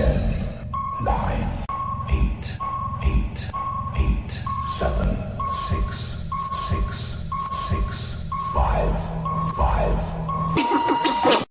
[0.00, 0.16] Ten,
[1.04, 1.44] nine,
[2.08, 2.56] eight,
[3.04, 3.38] eight,
[3.98, 4.32] eight,
[4.78, 5.10] seven,
[5.68, 6.16] six,
[6.70, 7.20] six,
[7.68, 8.16] six,
[8.54, 8.96] five,
[9.54, 9.98] five.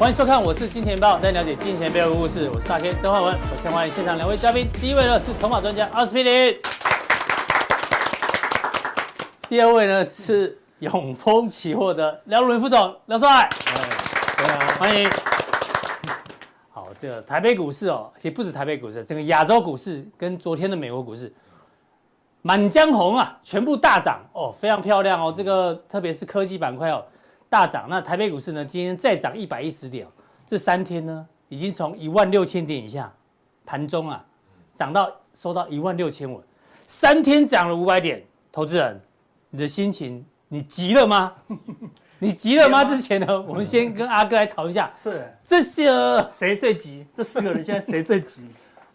[0.00, 2.50] 欢迎收看，我是金钱豹，带你了解金钱背后的故事。
[2.52, 3.32] 我是大 K 曾焕文。
[3.48, 6.58] 首先欢迎现场两位嘉宾，第一位呢是筹码专家阿司匹林，
[9.54, 13.48] 第二位呢是永丰期货的廖如林副总廖帅。
[14.36, 15.08] 对啊，欢迎。
[16.72, 21.32] 好，这个台北股市哦，其实不止台北股市，整个亚洲股市跟昨天的美国股市，
[22.42, 25.32] 满江红啊，全部大涨哦，非常漂亮哦。
[25.32, 27.06] 这个特别是科技板块哦。
[27.48, 28.64] 大涨，那台北股市呢？
[28.64, 30.04] 今天再涨一百一十点，
[30.44, 33.14] 这三天呢，已经从一万六千点以下，
[33.64, 34.24] 盘中啊，
[34.74, 36.42] 涨到收到一万六千五，
[36.88, 38.20] 三天涨了五百点。
[38.50, 39.00] 投资人，
[39.54, 41.32] 你的心情，你急了吗？
[42.18, 42.84] 你急了吗？
[42.84, 45.88] 之前呢，我们先跟阿哥来讨论一下，是这些
[46.36, 47.06] 谁最急？
[47.14, 48.40] 这四个人现在谁最急？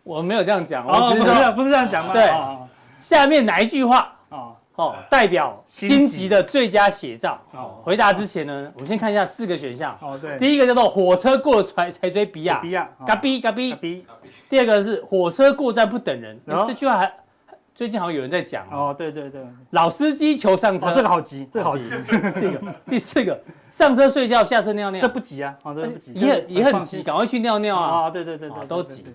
[0.03, 2.11] 我没有这样讲，哦，我只是说不是这样，不是这样讲吗？
[2.11, 2.67] 对哦
[2.97, 4.13] 下面哪一句话？
[4.27, 7.39] 哦哦，代表心急的最佳写照。
[7.53, 9.97] 哦回答之前呢，我们先看一下四个选项。
[10.01, 13.73] 哦，对，第一个叫做火车过了才才追比亚，比亚嘎逼嘎逼。
[13.75, 14.05] B
[14.49, 17.13] 第二个是火车过站不等人，哦这句话还
[17.73, 18.89] 最近好像有人在讲哦。
[18.89, 23.39] 哦，对对对，老司机求上车，哦，这个好急，这个好急， 这个第四个
[23.69, 28.03] 上车睡觉，下车尿尿，这不急啊，哦，这不急，也很也很急，赶快去尿尿啊。
[28.03, 29.05] 啊，对对对都急。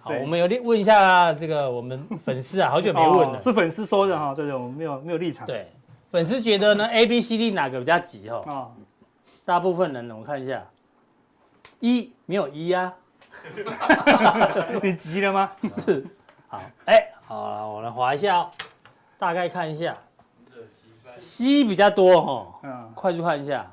[0.00, 3.38] 好，我们有问一下这个我们粉丝啊，好久没问了。
[3.38, 5.46] 哦是粉丝说的哈，对对，我们没有没有立场。
[5.46, 5.72] 对，
[6.10, 8.42] 粉丝觉得呢，A、B、C、D 哪个比较急哦？
[8.46, 8.70] 啊，
[9.44, 10.64] 大部分人呢，我看一下，
[11.80, 12.92] 一没有一啊，
[14.82, 15.50] 你急了吗？
[15.68, 16.04] 是，
[16.48, 18.50] 好，哎，好了，我来划一下哦，
[19.18, 19.96] 大概看一下
[21.16, 23.66] ，C 比较多哦，嗯，快速看一下，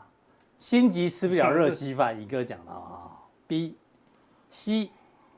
[0.57, 3.11] 心急吃不了热稀饭，一哥讲的啊
[3.47, 3.75] ，B、
[4.49, 4.89] C、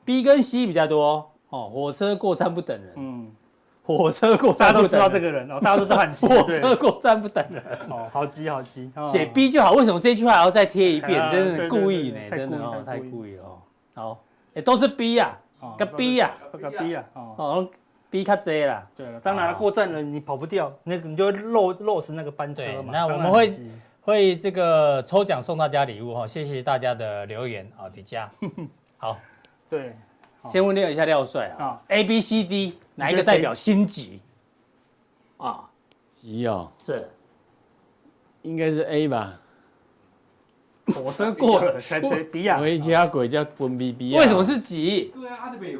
[0.04, 3.32] B 跟 C 比较多哦，火车过站不等人，嗯，
[3.82, 9.02] 火车过大家都知道这个人哦，大家都知道很急， 火对车过站不等人，哦，好急好急，哦。
[9.02, 11.20] 写 B 就好，为什么这句话还要再贴一遍？
[11.20, 13.58] 啊真的故意呢，真的哦，太太故意哦。
[13.94, 14.22] 好，
[14.54, 17.68] 哎，都是 B 呀，哦个 B 呀，这个 B 啊，哦，
[18.12, 18.86] 哦，B 较多啦。
[18.94, 22.92] 对了，当然了，过站了你跑不掉，那个你就会漏漏死那个班车对嘛。
[22.92, 23.58] 那我们会
[24.02, 28.28] 会这个抽奖送大家礼物哈，谢谢大家的留言啊，迪迦。
[28.98, 29.18] 好，
[29.68, 29.96] 对
[30.46, 34.20] 先问廖一下廖帅啊啊，A、B、C、D 哪一个代表心急？
[35.38, 35.68] 啊，
[36.14, 37.08] 急哦，是
[38.42, 39.40] 应该是 A 吧？
[40.86, 44.18] 火车过了才追比亚，回家鬼叫滚比比啊！
[44.18, 45.12] 为什么是急？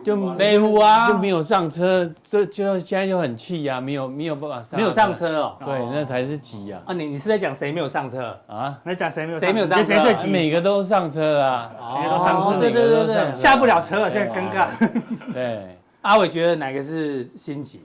[0.04, 5.56] 就北湖啊就，没有上车，就就现在就很气呀，没有没有办法上，没有上，车哦。
[5.64, 8.38] 对，那才是急呀啊，你你是在讲谁没有上车？
[8.46, 8.78] 啊！
[8.84, 10.28] 你讲谁没有谁没有上车谁最急？
[10.28, 14.68] 每个都上车啊，每个都上车哦对对对对，下不了车了，现在尴尬。
[15.34, 17.80] 对，阿伟觉得哪个是心急。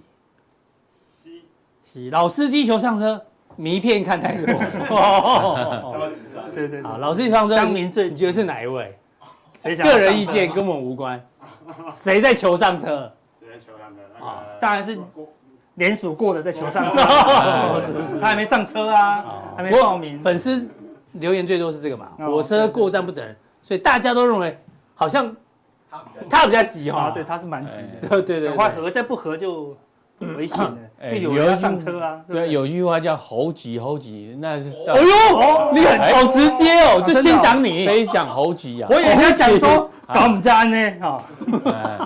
[2.11, 3.19] 老司机求上车，
[3.55, 4.53] 迷片看太多。
[4.95, 5.95] 哦
[6.57, 8.97] 对对对好，，老司机上车，乡民最你觉得是哪一位？
[9.61, 11.23] 谁想要个人意见跟我们无关。
[11.91, 13.11] 谁在求上车？
[13.39, 14.25] 谁在求上车？
[14.25, 14.97] 啊当然是
[15.75, 19.23] 联署过的在求上车，哦他还没上车啊，
[19.55, 20.19] 还没报名。
[20.19, 20.67] 粉丝
[21.13, 22.09] 留言最多是这个嘛？
[22.19, 24.57] 哦火车过站不等人，所以大家都认为
[24.95, 25.35] 好像
[26.29, 26.99] 他比较急哈。
[26.99, 28.69] 啊，对，他是蛮急的，对对对赶快。
[28.69, 29.77] 合，再不合就
[30.19, 32.19] 危险了，哎有人要上车啊。
[32.27, 37.85] 不对，有句话叫猴急猴急，那是哎呦，你很好直接哦，就欣赏你。
[37.85, 38.87] 飞翔猴急啊！
[38.89, 41.23] 我以为他讲说搞我们家呢，哈，
[41.65, 41.99] 哎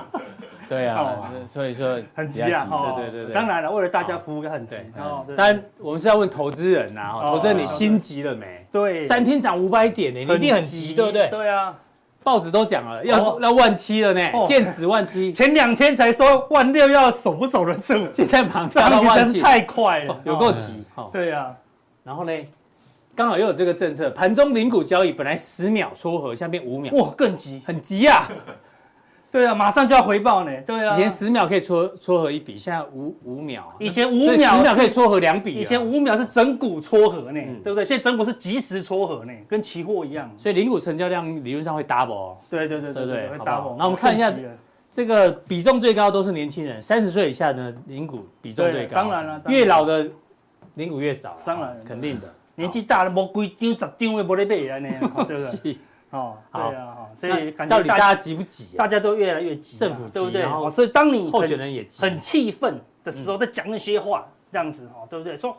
[0.70, 2.94] 对啊哦，所以说很急啊，哈。
[2.96, 5.04] 对对对对当然了，为了大家服务，很急对。
[5.04, 8.66] 哦，对当然，我们是要问投资人呐，哦投资人你心急了没？
[8.72, 11.28] 对，三天涨五百点呢，你一定很急，对不对？
[11.28, 11.76] 对啊，
[12.24, 20.52] 报纸都讲了，要哦要万七了呢，哦剑指万七，前两天才说万六要守不守得住，现在马上这涨到万七太快了，有够哦。
[20.54, 20.84] 急。
[20.96, 21.52] 哦对啊，
[22.04, 22.32] 然后呢，
[23.16, 27.62] 刚好又有这个政策，盘中零股交易本来十秒撮合，现在变五秒，哇，更急。
[27.66, 28.30] 很急啊！
[29.32, 30.52] 对啊，马上就要回报呢。
[30.66, 37.86] 对啊，以前十秒可以撮撮合一笔，现在五五秒啊，以前五秒十秒可以撮合两笔啊，以前五秒是整股撮合呢，嗯对不对？
[37.86, 40.30] 现在整股是即时撮合呢，跟期货一样。
[40.38, 42.38] 所以零股成交量理论上会 double 哦。
[42.50, 43.76] 对对对对不对会 double。
[43.78, 44.32] 那我们看一下
[44.92, 48.96] 这个比重最高都是年轻人，三十岁以下的零股比重最高。
[48.96, 50.06] 当然了越老的
[50.76, 52.28] 零股越少啊，当然肯定的。
[52.56, 54.90] 年纪大了，无规张、十张的无咧买了呢，
[55.26, 55.78] 对不对？
[56.12, 58.78] 是哦，好对啊，哈，所以感觉到底大家急不急啊？
[58.78, 60.42] 大家都越来越急啊，政府急对不对？
[60.42, 65.36] 然后哦所以当你候很选人也急，很气愤的时候，在讲那些话，这样子哈，对不对？
[65.38, 65.56] 说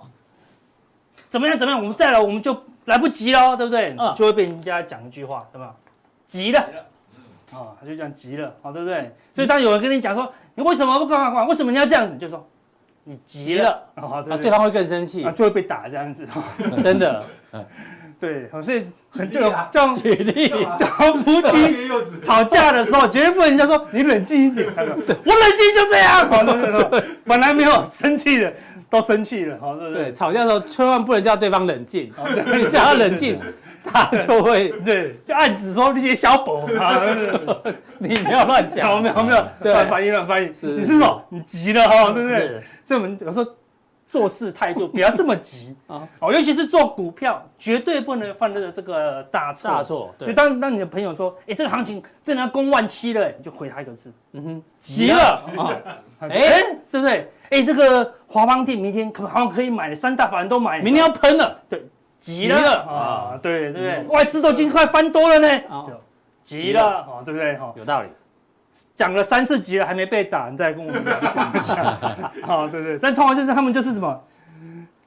[1.28, 2.54] 怎么样怎么样，我们再来我们就
[2.84, 3.96] 来不及了，对不对？
[3.98, 5.74] 嗯就会被人家讲一句话，对吧？
[6.26, 6.60] 急了，
[7.52, 9.14] 啊，他就这样急了，好，对不对？
[9.32, 11.46] 所以当有人跟你讲说，你为什么不干嘛干嘛？
[11.46, 12.16] 为什么你要这样子？
[12.18, 12.46] 就说
[13.04, 16.28] 你急了，啊，对啊，不对方会更生气啊，，就会被打这样子，
[16.84, 17.24] 真的。
[18.22, 20.48] 对，所以很这种举例，
[20.78, 21.88] 讲夫妻
[22.22, 24.64] 吵架的时候，绝对不能人家说你冷静一点。
[24.76, 26.30] 他说我冷静就这样。
[26.30, 28.52] 好，对对对，本来没有生气的，
[28.88, 29.58] 都生气了。
[29.60, 30.12] 好，对对，对？
[30.12, 32.12] 吵架的时候千万不能叫对方冷静，
[32.56, 33.40] 你叫他冷静，
[33.82, 36.64] 他就会， 对，就暗指说那些小宝
[37.98, 40.52] 你不要乱讲，没有没有，对乱翻译乱翻译。
[40.52, 41.20] 是你是什么？
[41.30, 42.38] 你急了哈，对不对？
[42.38, 43.46] 是所以我们有时候
[44.12, 45.74] 做事态度不要这么急。
[45.86, 46.06] 啊。
[46.18, 49.70] 哦，尤其是做股票，绝对不能犯的这个大错。
[49.70, 55.42] 大错，所以对，当当你的朋友说，哎，这个行情真的要攻万七了，你就回他一个字，嗯哼，急了。
[55.56, 55.80] 啊，
[56.20, 57.32] 哎、哎对不对？
[57.48, 61.82] 哎，这个华邦电明天可好像可以买，三大法人都买，明天要喷了，对。
[62.20, 62.82] 急了。
[62.82, 63.92] 啊，对对对？
[63.94, 64.08] 嗯。
[64.08, 65.84] 外资都已经快翻多了呢，啊。
[65.88, 65.92] 就
[66.44, 66.98] 急了。
[66.98, 67.56] 啊，对不对？
[67.56, 68.08] 哈，有道理，
[68.96, 71.04] 讲了三四集了还没被打，你再跟我们
[71.34, 71.98] 讲一下，
[72.42, 72.98] 好， 对不对？
[72.98, 74.18] 但通常就是他们就是什么，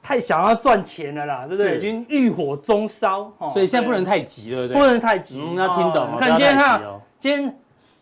[0.02, 1.76] 太想要赚钱了啦，对不对？
[1.76, 4.86] 已经欲火中烧，哦所以现在不能太急了，对不不？
[4.86, 7.58] 能太急，嗯，要听懂看今天哈，哦，今天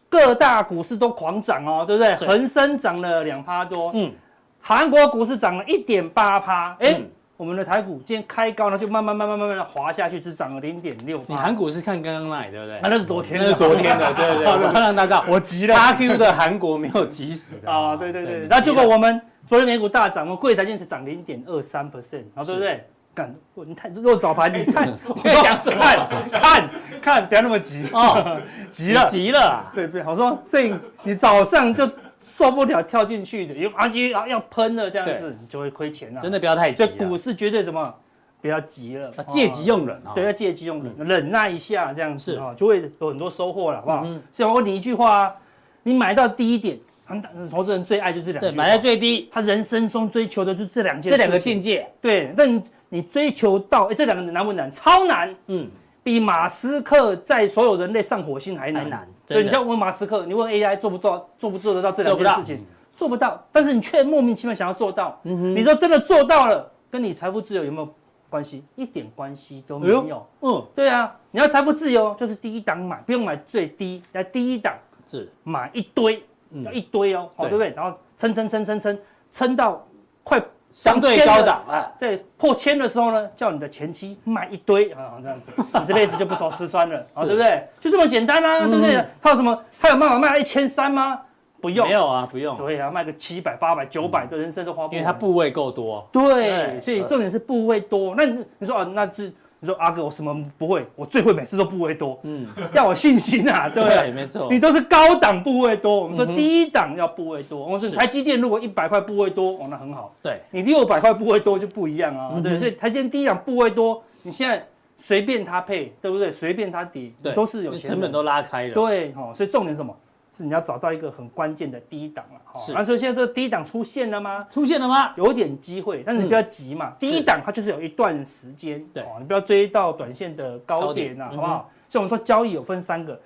[0.08, 2.14] 各大股市都狂涨哦，对不对？
[2.14, 4.12] 恒生涨了两趴多，嗯，
[4.60, 11.20] 韩国股市涨了一点八趴，哎、嗯我们的台股今天开高呢，就慢慢慢慢慢慢的滑下去，只涨了零点六。
[11.26, 12.76] 你韩股是看刚刚那里，对不对？
[12.76, 17.66] 啊，那是昨天，那是昨天的，对对对， 我要让大家知道，我急了叉 Q 的韩国没有及时的。
[17.70, 18.46] 啊，对对对。
[18.46, 22.86] 然后结果我们昨天美股大涨，我们柜台今天才涨零点二三 percent，然后对不对？
[23.12, 23.32] 干，
[23.66, 26.70] 你太弱早盘，你看， 我在讲什么看看
[27.02, 27.84] 看，不要那么急。
[27.92, 28.36] 啊，
[28.70, 31.88] 急了，急了啊，对对，我说，所以你早上就
[32.24, 36.22] 受不了跳进去的，有啊要要喷了这样子，你就会亏钱了。
[36.22, 37.94] 真的不要太急这啊，股市绝对什么？
[38.40, 44.22] 不要急了啊，借急用忍啊，对，要借急用忍，忍耐一下，这样子是啊，就会有很多收获了，好不好嗯？
[44.34, 45.34] 所以我问你一句话啊，
[45.82, 51.58] 你买到低一点，很投资人最爱就这两句对，话，买在最低，他人生中追求的就这两件，这两个境。
[51.58, 54.70] 界，对，那你你追求到，哎，这两个难不难？
[54.70, 55.66] 超难，嗯，
[56.02, 58.84] 比马斯克在所有人类上火星还难。
[58.84, 62.64] 还难对，你要问马斯克，你问 AI 做不做，做不做得到这两件事情？
[62.96, 65.18] 做不到，但是你却莫名其妙想要做到。
[65.22, 67.88] 你说真的做到了，跟你财富自由有没有
[68.30, 68.62] 关系？
[68.76, 70.26] 一点关系都没有。
[70.40, 74.74] 嗯，对啊，你要财富自由，就是第一档买，不用买最低，来第一档
[75.06, 77.74] 是买一堆，嗯要一堆哦，好，对对不对？
[77.74, 78.98] 然后撑撑撑撑撑，
[79.30, 79.84] 撑到
[80.22, 80.40] 快
[80.74, 87.68] 相对高档啊，在破千的时候呢，叫你的前妻买一堆啊，这样子，你这辈子就不愁吃穿了，啊，是对不对？
[87.80, 89.02] 就这么简单啊，对不对？
[89.22, 89.56] 他有什么？
[89.80, 91.20] 他有办法卖到一千三吗？
[91.60, 94.92] 不用没，有啊，不用，对啊，卖个七百、八百、九百的人生都花不完。
[94.94, 98.12] 因为他部位够多，对，对所以重点是部位多。
[98.16, 99.32] 那你你说啊，那是
[99.64, 100.86] 你说阿哥，我什么不会？
[100.94, 107.64] 我最会每次都部位多，嗯，要有信心啊，对不对，没错你，都是高档部位多，我们说第一档要部位多。
[107.64, 110.14] 我说是台积电如果一百块部位多，哦，那很好。
[110.22, 114.62] 对，你六百块部位多就不一样啊，对，所以台积电第一档部位多，你现在
[114.98, 116.30] 随便它配，对不对？
[116.30, 119.96] 随便它跌，对，都是有钱人成本都拉开了，对，哈，所以重点是什么？
[120.34, 122.72] 是你要找到一个很关键的低档了，哈是。
[122.72, 124.46] 那所以现在这个低档出现了吗？
[124.50, 125.12] 出现了吗？
[125.16, 126.92] 有点机会，但是你不要急嘛。
[126.98, 131.70] 第一档它就是有一段时间，嗯对哦，你不要追到短线的高点啊，好不好？
[131.88, 133.20] 所以我们说交易有分三个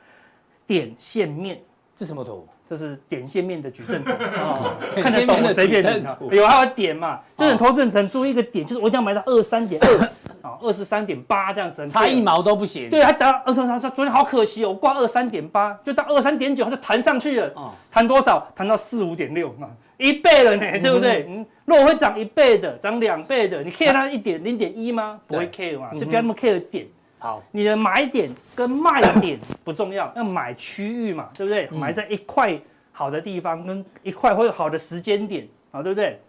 [0.67, 1.61] 点线面。
[1.97, 2.47] 这什么图？
[2.69, 10.11] 这是点线面的矩阵图， 哦看得懂我随便点点线面的矩阵图有还有点嘛，就是投资人只注意一个点，就是我一定要买到二三点二
[10.49, 12.23] 啊，二十三点八这样子，差一。
[12.23, 18.47] 毛都不行，对，还达到二三三，昨天好可惜哦，我挂二三点八，就到二三点九，它就弹上去了，哦，弹多少？
[18.55, 21.25] 弹到四五点六啊，一倍了呢，对不对？
[21.29, 25.21] 嗯，如果会涨一倍的，涨两倍的，你 care 它一点零点一吗？
[25.27, 26.87] 不会对 care 嘛，嗯哼所以不要那么 care 点。
[27.21, 31.69] 好，你的买点跟卖点不重要，要买区域嘛，对不对？
[31.73, 32.59] 嗯买在一块
[32.93, 36.21] 好的地方，跟一块会有好的时间点，啊，对不对？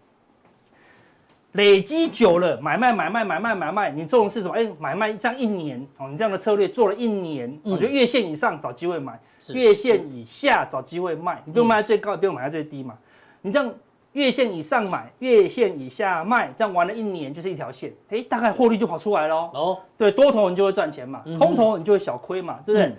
[1.52, 4.54] 累积久了，买卖买卖买卖买卖，你做的是什么？
[4.54, 9.20] 哎，买卖这样一年，哦，你这样的策略做了一年，我觉得月线以上找机会买，
[9.52, 12.96] 月线以下找机会卖，你不用卖在最高，也不用买在最低嘛。
[13.42, 13.72] 你这样
[14.12, 19.50] 月线以上买，月线以下卖，这样玩了一年就是一条线，哎，大概获利就跑出来了哦。
[19.52, 22.86] 哦，对，多头你就会赚钱嘛，嗯空头你就会小亏嘛，对不对？
[22.86, 22.96] 嗯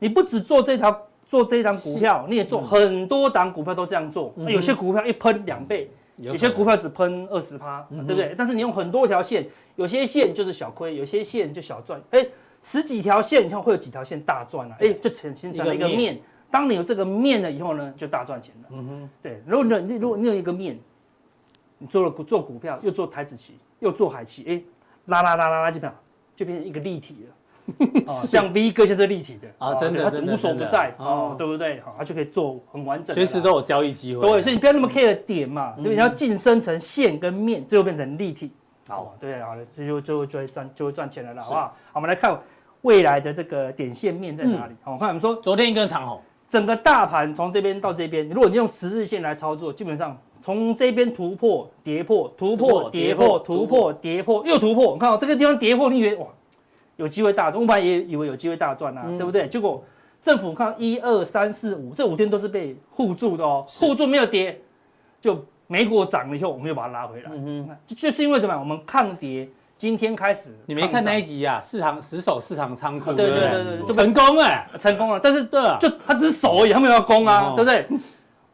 [0.00, 4.34] 你不只做这条做这一档股票，你也做很多档股票都这样做。
[4.48, 8.34] 有些股票一喷两倍，有些股票只喷二十趴，对不对？
[8.38, 12.00] 但是你用很多条线，有些线就是小亏，有些线就小赚。
[12.10, 12.24] 哎，
[12.62, 14.76] 十几条线你看会有几条线大赚啊？
[14.80, 16.20] 哎，就呈现成了一个面面。
[16.50, 18.68] 当你有这个面了以后呢，就大赚钱了。
[18.70, 20.78] 嗯哼，对，如果你你如果你有一个面，
[21.78, 24.62] 你做了股做股票，又做台子棋，又做海棋，哎，
[25.06, 25.92] 拉拉拉拉拉，就变
[26.36, 27.34] 就变成一个立体了。
[28.06, 31.80] 哦，像 V 哥现在立体的啊，真的，它无所不在哦，对不对？
[31.80, 34.22] 好，它就可以做很完整，随时都有交易机会。
[34.22, 35.94] 对，所以你不要那么 care 点嘛，对不对？
[35.94, 38.52] 你要晋升成线跟面，最后变成立体。
[38.86, 41.60] 好，对，好了，这就最后就会赚就会赚钱了，好不好？
[41.62, 42.38] 好，我们来看
[42.82, 44.74] 未来的这个点线面在哪里？
[44.82, 56.26] 好，我看我们说昨天一根长红，整个大盘从这边到这边，如果你用十日线来操作，基本上从这边突破、跌破、突破、跌破、突破、跌破又突破，你看到这个地方跌破，你以为哇？
[56.96, 59.46] 有机会大赚，我本来也以为有机会大赚啊，嗯、对不对？
[59.48, 59.82] 结果
[60.22, 64.60] 政府看一二三四五这五天都是被护住的哦，护是住没有跌，
[65.20, 67.30] 就美股涨了以后，我们又把它拉回来。
[67.32, 68.58] 嗯哼，就就是因为什么？
[68.58, 70.50] 我们抗跌，今天开始。
[70.66, 71.60] 你没看那一集啊？
[71.60, 75.20] 市场死守市场仓库，对对对对，成功哎，成功了。
[75.20, 77.86] 但是对，就他只是守而已，他没有要攻啊，哦、对不对？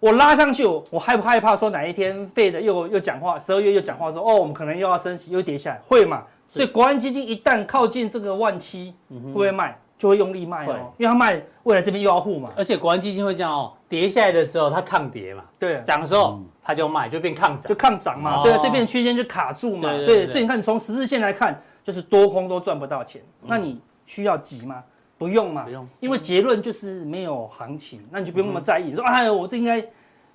[0.00, 6.24] 我拉上去，我害不害怕说哪一天废的又又讲话，十二月又讲话说哦，我们可能又要升息，又跌下来，会嘛？
[6.52, 9.78] 所以国安基金一旦靠近这个万七，会不会卖？
[9.96, 12.50] 就会用力卖哦，因为它卖未来这边又要护嘛。
[12.56, 20.26] 而且国安基金会这样哦，跌下来的时候它抗跌嘛，对，涨的时候它就卖，就变抗涨，就抗涨嘛，对，所以变区间就卡住嘛，对。
[20.26, 23.20] 所以你看，从十字线来看，就是多空都赚不到钱。
[23.42, 24.82] 那你需要急吗？
[25.18, 28.88] 不用嘛，不用，因为结论就是没有行情，那你就不用那么在意。
[28.88, 29.84] 你说哎，我这应该，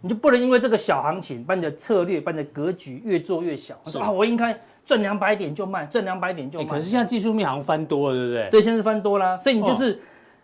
[0.05, 3.75] 你就不能因为这个小行情，把你的策略、把你的格局越做越小。
[3.85, 4.55] 说啊，我应该。
[4.85, 6.65] 赚两百点就卖，赚两百点就卖。
[6.65, 8.49] 可是现在技术面好像翻多了，对不对？
[8.51, 9.99] 对，现在是翻多了，所以你就是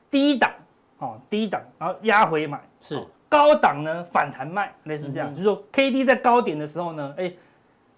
[0.10, 0.52] 低档，
[0.98, 3.00] 哦，低档，然后压回买，是
[3.30, 7.32] 高档呢反弹卖，类似这样，就是说 K D 在高点的时候呢，哎，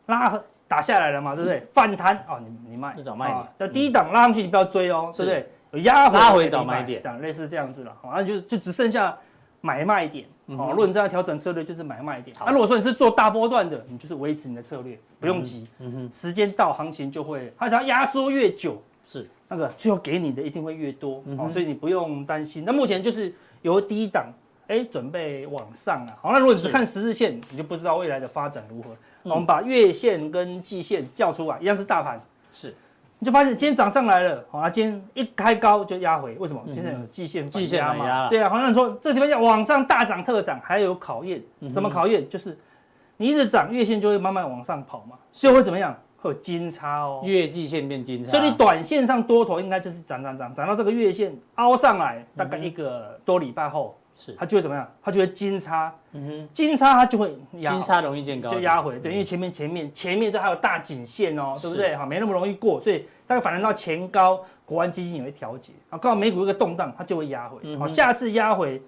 [0.07, 1.65] 拉打下来了嘛，对不对？
[1.73, 3.47] 反弹哦，你你卖，找卖点。
[3.59, 5.49] 那低档拉上去你不要追哦，对不对？
[5.71, 9.17] 有压回拉回找买点，类似这样子了，好，那就就只剩下。
[9.65, 12.35] 买卖点哦，如果你这样调整策略，就是买卖点。
[12.45, 15.65] 那如果说你是做大波段的，你就是维持你的策略，不用急。
[15.79, 22.65] 嗯哼，时间到，行情就会，它只要压缩越久，是那个最后给你的一定会越多哦，所以你不用担心。
[22.65, 24.25] 那目前就是由低档
[24.67, 26.11] 哎准备往上啊。
[26.21, 28.89] 好，那如果你是看十日线，你就不知道未来的发展如何。
[29.23, 32.75] 我们把月线跟季线叫出来，一样是大盘是。
[33.23, 36.61] 你就发现今天涨上来了，好啊，今天一开高就压回，为什么？
[36.73, 42.27] 现在有季线季线嘛，对啊，好像说这个地方要往上大涨特涨，还有考验，什么考验？
[42.27, 42.59] 就是
[43.15, 45.97] 你一直涨，月线就会慢慢往上跑嘛，所以会怎么样？
[46.17, 53.97] 会有金叉哦，月季线变金叉，所以你短线上多头应该就是涨涨涨，涨到这个月线凹上来，大概一个多礼拜后。
[54.15, 54.89] 是，它就会怎么样？
[55.01, 61.95] 它就会金叉，嗯哼，金叉它就会压，金叉容易见高，就压回，对，因为前面前面前面这还有大颈线哦，对不对？
[61.95, 68.81] 哈，没那么容易过，所以大概反弹到前高，国安基金也会调节，啊，刚好美股一个动荡，它就会压回，好，下次压回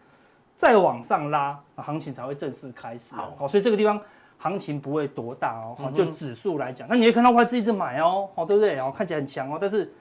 [0.56, 4.00] 再往上拉，行情才会正式开始，好，所以这个地方
[4.38, 8.76] 行情不会多大哦，好，就指数来讲，那你会看到外资一直买哦，好，对不对？
[8.76, 9.92] 然后看起来很强哦，但是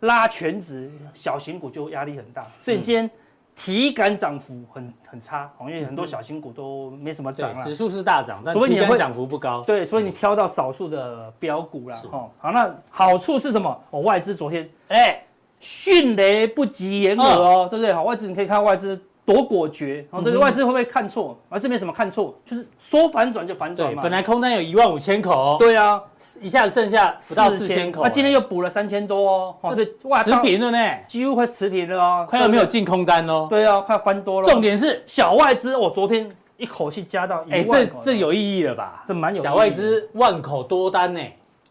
[0.00, 3.10] 拉全值小型股就压力很大，所以今天。
[3.60, 7.64] 体感涨幅很很差，因为很多小型股都没什么涨了。
[7.64, 9.64] 指数是大涨，但体感涨幅不高。
[9.66, 12.00] 对，所以你挑到少数的标股啦。
[12.12, 13.82] 哦，好，那好处是什么？
[13.90, 15.20] 哦，外资昨天哎，
[15.58, 17.92] 迅雷不及掩耳哦，对不对？
[17.92, 18.98] 好，外资你可以看外资。
[19.28, 21.38] 多果决，哦，对，外资会不会看错？
[21.50, 22.34] 而这没什么看错？
[22.46, 24.02] 就是说反转就反转嘛。
[24.02, 26.02] 本来空单有一万五千口，对啊，
[26.40, 28.02] 一下子剩下不到四千口。
[28.02, 33.46] 那今天又补了三千多哦，所以哇，持平了呢，几乎快持平了哦，快要没有进空单哦。
[33.50, 34.48] 对啊，快翻多了。
[34.48, 37.60] 重点是小外资，我昨天一口气加到一万。
[37.60, 39.02] 哎，这这有意义了吧？
[39.04, 39.42] 这蛮有。
[39.42, 41.20] 小外资万口多单呢，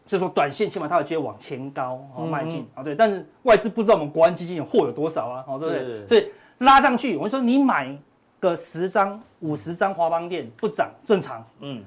[0.06, 2.84] 所以说短线起码它有机会往前高哦迈进啊。
[2.84, 6.06] 对，但是外资不知道我们国安基金有货有多少啊，哦，对不对？
[6.06, 7.98] 所以拉上去，我说你买。
[8.40, 11.84] 个十张、五十张华邦电不涨正常，嗯，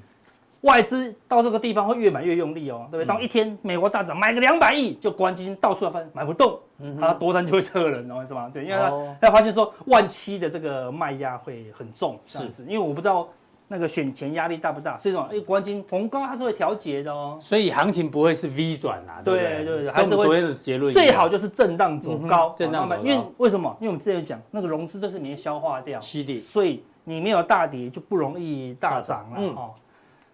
[0.63, 3.07] 外资到这个地方会越买越用力哦，对不对？
[3.07, 6.59] 当一天美国大涨，买个两百亿，就国安基金到处要翻，买不动，
[6.99, 8.51] 它多单就会撤人哦，是吧？
[8.53, 13.29] 对，因为他他发现说万七的这个卖压会很重，是是，因为我不知道。
[13.73, 14.99] 那个选前压力大不大？
[14.99, 17.39] 所以说，哎，国安金逢高它是会调节的哦。
[17.41, 20.93] 所以行情不会是 V 转啊，对对对，还是昨天的结论。
[20.93, 23.03] 最好就是震荡走高，震荡走高。
[23.03, 23.77] 因为为什么？
[23.79, 26.39] 因为我们之前讲那个融资都是没消化掉，吸力。
[26.39, 29.71] 所以你没有大跌就不容易大涨了哦。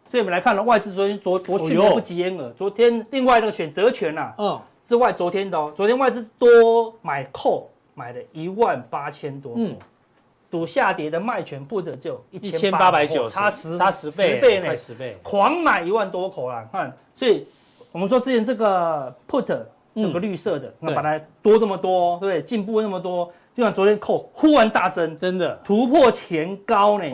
[0.07, 9.61] 所以我们来看了外资昨天昨昨迅雷不及掩耳，昨天另外那个选择权呐，嗯，之外昨天的哦，昨天外资多买 call 买了一万八千多口。
[10.56, 17.46] 赌下跌的卖权不得就一千八百九，差十差十倍，十倍呢，快十倍，狂买一万多口啦，看，所以
[17.92, 19.44] 我们说之前这个 put
[19.94, 22.42] 这个绿色的，那本来多这么多，对不对？
[22.42, 27.04] 进步那么多，就像昨天扣忽然大增，真的突破前高呢。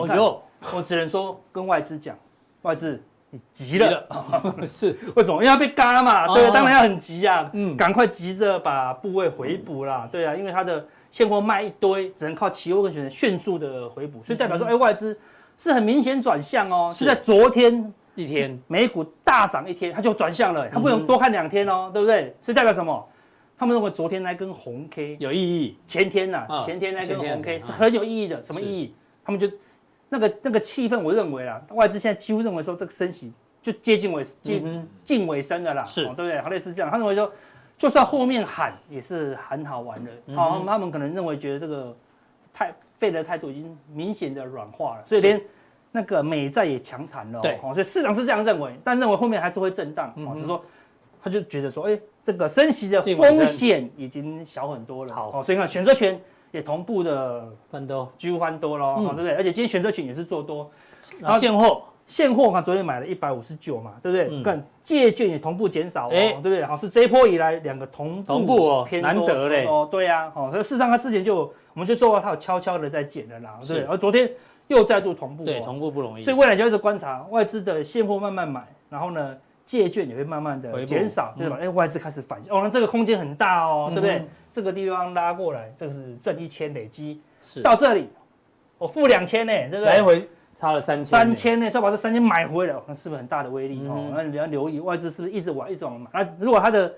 [0.73, 2.17] 我只能说跟外资讲，
[2.61, 4.07] 外资你急了，
[4.65, 5.35] 是为什么？
[5.35, 15.17] 因为要被嘎嘛，对，哦当然要很急啊，嗯赶快急着把部位回补啦，对啊，因为它的现货卖一堆，只能靠期货跟选择迅速的回补，所以代表说，哎，外资
[15.57, 22.35] 是很明显转向哦，是是在昨天一天美股大涨一天，它就转向了，它不用多看两天哦，对不对？
[22.41, 23.07] 所以代表什么？
[23.55, 28.41] 他们认为昨天那根红 K 有意义，前天呐、嗯前天那根红 K 是很有意义的。
[28.41, 28.95] 什么意义？
[29.23, 29.49] 他们就
[30.09, 36.41] 那个那个气氛，我认为啦，外资现在几乎认为说这个升息就接近尾近嗯近尾声的啦，是哦对不对？
[36.41, 37.31] 好类似这样，他认为说，
[37.77, 40.11] 就算后面喊也是很好玩的。
[40.27, 41.95] 嗯好、他们可能认为觉得这个
[42.53, 45.41] 太费的态度已经明显的软化了，所以连
[45.91, 47.41] 那个美债也强弹了、哦。
[47.41, 50.13] 对哦，所以市场是这样认为，但认为后面还是会震荡。
[50.15, 50.63] 嗯哦，是说
[51.21, 55.13] 他就觉得说，哎，这个升息的风险已经小很多了。
[55.13, 56.19] 好哦，所以看选择权
[56.51, 59.33] 也同步的翻多，几乎翻多了、哦，嗯对不对？
[59.35, 60.69] 而且今天选择权也是做多，
[61.19, 64.27] 然后现货现货看昨天买了一百五十九嘛，对不对？
[64.31, 66.63] 嗯看借券也同步减少、哦，哎对不对？
[66.65, 71.37] 好，是这一波以来两个同步同步哦难得嘞哦，对呀、啊，哦，所以事实上它之前就
[71.73, 73.83] 我们就做到它有悄悄的在减的啦，对不是对？
[73.85, 74.29] 而昨天
[74.67, 81.57] 又再度同步、哦，对同步不容易，所以未来就一直观察外资的现货慢慢买，然后呢，借券也会慢慢的减少，嗯对吧？
[81.61, 84.25] 哎、外资开始反应，哦，那这个空间很大哦，对不对？
[84.51, 88.09] 这个地方拉过来，这个是正一千累积是到这里，
[88.77, 89.85] 我负两千呢，对不对？
[89.85, 94.13] 来回差了三千，三千呢，是要把这三千买回来，哦那是不是很大的威力、哦嗯？
[94.15, 96.09] 那你要留意外资是不是一直往一直往买？
[96.13, 96.93] 那如果它的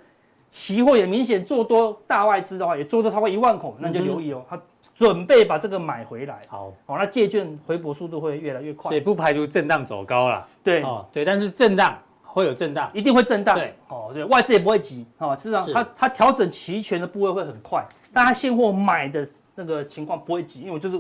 [0.50, 4.62] 期货也明显做多大外资的话，也做多超过一万口，那你就留意哦，它
[4.96, 6.40] 准备把这个买回来。
[6.48, 9.02] 好，哦，那借券回补速度会越来越快所以。
[9.02, 13.56] 不排除震荡走高了，对，哦，对，但是震荡会有震荡，一定会震荡。
[13.56, 15.06] 对，哦，对，外资也不会急。
[15.18, 17.84] 哦，事实上它它调整期权的部位会很快，
[18.14, 21.00] 但它现货买的那个情况不会急，因为我就是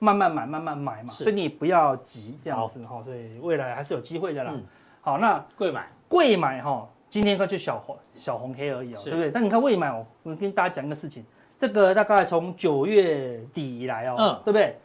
[0.00, 3.00] 慢慢买，慢慢买嘛，所以你不要急这样子哈。
[3.04, 4.50] 所以未来还是有机会的啦。
[4.52, 4.62] 嗯
[5.02, 9.30] 好，那贵买贵买哈，今天看就小红小红 K 而已哦，是对不对？
[9.30, 11.24] 但你看未买哦，我跟大家讲一个事情，
[11.56, 14.76] 这个大概从九月底以来哦，嗯对不对？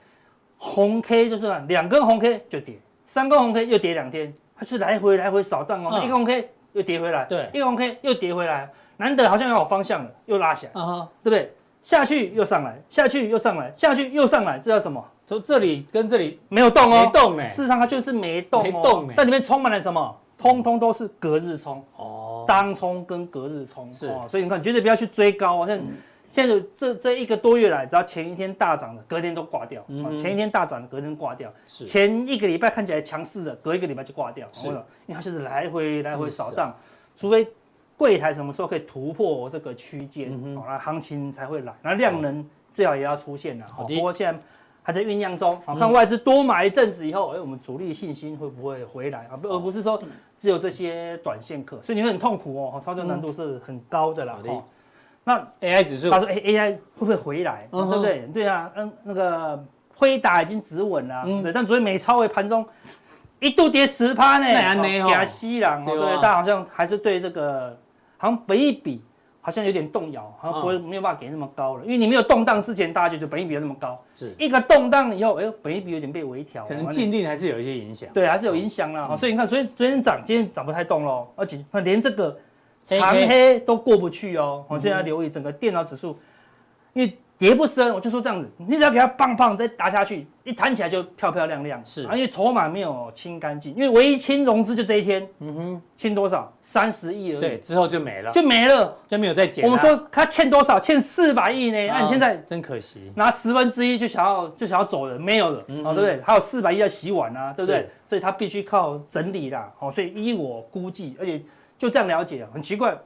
[0.58, 11.55] 红 K 就是啊两根红 K 就跌，三根红 K 又跌两天，它是来回来回扫荡哦，嗯一个红 K 又跌回来，对一个红 K 又跌回来，难得好像有方向了，又拉起来，嗯哼，对不对？
[11.86, 15.06] 下去又上来，下去又上来，下去又上来，这叫什么？
[15.28, 20.18] 从这里跟这里没有动哦，没动呢，事实上它就是没动哦，没动欸但里面充满了什么？
[20.38, 21.84] 通通都是隔日冲。
[21.96, 24.08] 哦，当冲跟隔日冲是。
[24.08, 25.68] 哦，所以你看，绝对不要去追高哦。
[25.68, 25.80] 像
[26.32, 29.82] 现在这这一个多月来，只要前一天大涨的，隔天都挂掉；
[30.18, 31.50] 前一天大涨的，隔天挂掉；
[31.86, 34.48] 前一个礼拜看起来强势的，隔一个礼拜就挂掉。
[34.52, 34.68] 是。
[34.68, 36.76] 为什么因为它就是来回来回扫是荡，
[37.16, 37.48] 除非
[37.98, 41.74] 柜台什么时候可以突破这个区间嗯，哼哦，那行情才会来。
[41.82, 43.66] 那量能最好也要出现了。
[43.66, 44.40] 哦好的不过现在。
[44.88, 49.34] 还在酝酿中，好嗯看外资多买一阵子以后，哎，我们主力信心会不会回来啊？
[49.36, 50.00] 不，而不是说
[50.38, 54.44] 只有这些短线客，所以你会很痛苦哦，操作难度是很高的啦好。
[54.44, 54.64] 的哦，
[55.24, 57.68] 那 AI 指数他说，哎，AI 会不会回来？
[57.72, 58.20] 嗯对不对？
[58.32, 62.64] 对啊，嗯，那个辉达已经止稳了，嗯对，但昨天美超为盘中
[63.40, 67.76] 一度跌十趴呢，那这样哦假西郎哦，对啊对，大家好像还是对这个
[68.26, 69.00] 好像本一比
[69.40, 74.34] 好像有点动摇，好像不会没有办法给那么高了，因为你没有动荡之前，大家就觉得本一比有那么高，是。
[74.40, 79.08] 一个动荡以后，哎呦，本一比有点被微调，可能禁令还是有一些影响，对，还是有影响啦。
[79.12, 79.16] 嗯。
[79.16, 82.36] 所以你看，所以昨天涨，今天涨不太动喽，而且那连这个
[82.88, 84.66] 黑长黑黑都过不去哦。
[84.68, 86.18] 嗯我现在留意整个电脑指数，
[86.94, 91.82] 因为跌不深，我就说这样子，你只要给它棒棒再打下去，一弹起来就漂漂亮亮。
[91.86, 96.52] 是啊，因为筹码没有清干净，因为唯一清融资就这一天，嗯哼，清多少？
[96.62, 98.98] 三十亿而已，对，之后就没了，就没了。
[99.08, 99.66] 就没有再减。
[99.66, 100.80] 我们说他欠多少？
[100.80, 101.88] 欠四百亿呢？
[101.88, 106.22] 那啊你现在真可惜，拿十分之一就想要就想要走人，没有了，嗯哦，对不对？
[106.24, 107.90] 还有四百亿要洗碗啊，对不对？
[108.06, 111.42] 所以他必须靠整理啦，哦，所以依我估计，而且
[111.78, 112.98] 就这样了解啊，很奇怪，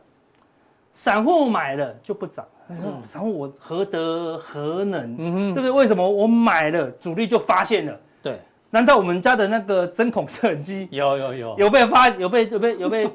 [0.93, 2.45] 散户买了就不涨，
[3.01, 5.71] 散户我何德何能，嗯哼，对不对？
[5.71, 7.97] 为什么我买了主力就发现了？
[8.21, 13.09] 对，难道我们家的那个针孔摄影机有有有，有被发有被有被有被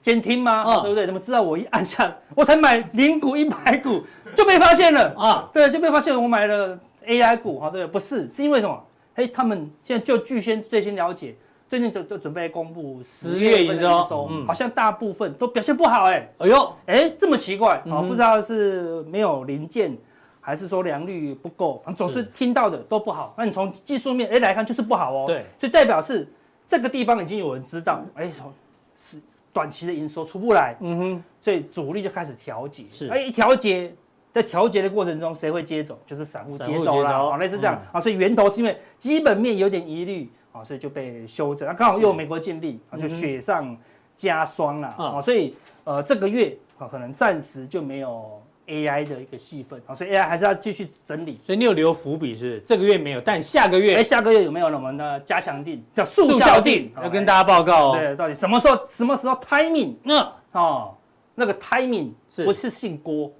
[0.00, 0.64] 监听吗？
[0.66, 1.06] 嗯对不对？
[1.06, 4.02] 怎么知道我一按下，我才买零股一百股
[4.34, 5.14] 就被发现了？
[5.16, 8.84] 啊，对，就被发现我买了 AI 股哈，对，不是，是因为什么？
[9.14, 11.36] 哎，他们现在就据先最新了解，
[11.72, 19.96] 最近就就准备公布十月营收好像大部分都表现不好，哎，哎呦，哎，这么奇怪，嗯哦，不知道是没有零件，
[20.38, 23.34] 还是说良率不够，总是是听到的都不好。
[23.38, 26.30] 那你从技术面哎来看就是不好哦，对，所以代表是
[26.68, 28.52] 这个地方已经有人知道，哎，从
[28.94, 29.16] 是
[29.50, 33.08] 短期的营收出不来，嗯哼，所以主力就开始调节，是。
[33.08, 33.90] 哎，一调节，
[34.30, 35.98] 在调节的过程中，谁会接走？
[36.04, 37.30] 就是散户接走啦，散户接走。
[37.30, 37.80] 哦，类似这样。
[37.82, 37.88] 嗯。
[37.92, 41.66] 啊，所以源头是因为基本面有点疑虑，啊，所以就被修正。
[41.66, 43.76] 那刚好又有美国禁令啊，就雪上
[44.14, 51.40] 加霜了啊，所以呃这个月啊可能暂时就没有 AI 的一个戏份啊，所以 AI 还是要继续整理。
[51.44, 52.60] 所以你有留伏笔是？
[52.60, 57.96] 这个月没有，但下个月哎，下个月有没有我们的加强定叫速效定要跟大家报告哦。
[57.98, 59.94] 对，到底什么时候什么时候 timing？
[60.02, 60.94] 那哦，
[61.34, 63.32] 那个 timing 是不是姓郭？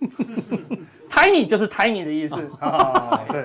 [1.08, 3.42] timing 就是 timing 的意思啊， 对。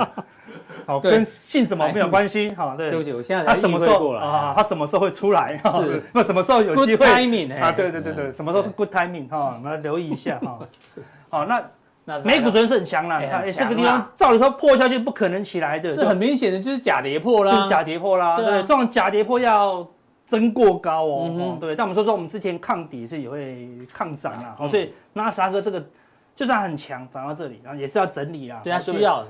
[0.92, 2.54] 好，跟姓什么没有关系。
[2.54, 4.52] 好，对，对不起，我现在他什么时候啊？
[4.54, 5.58] 他什么时候会出来？
[5.82, 7.72] 是，那什么时候有机会 timing 啊？
[7.72, 9.54] 对对对对，什么时候是 good timing 哈？
[9.56, 10.60] 我们来留意一下哈。
[10.82, 11.64] 是，好，那
[12.26, 18.36] 美股昨天是很强啦，你看这个地方照理说破下去不可能起来的，是很明显的就是假跌破啦，就是假跌破啦。
[18.36, 19.88] 对，这种假跌破要
[20.28, 21.58] 真过高哦。
[21.62, 25.82] 对，但我们说说我们之前抗底是也会抗涨啦，所以纳斯达克这个。
[26.42, 28.60] 就算很强，涨到这里，然后也是要整理啊。
[28.64, 29.24] 对啊，需要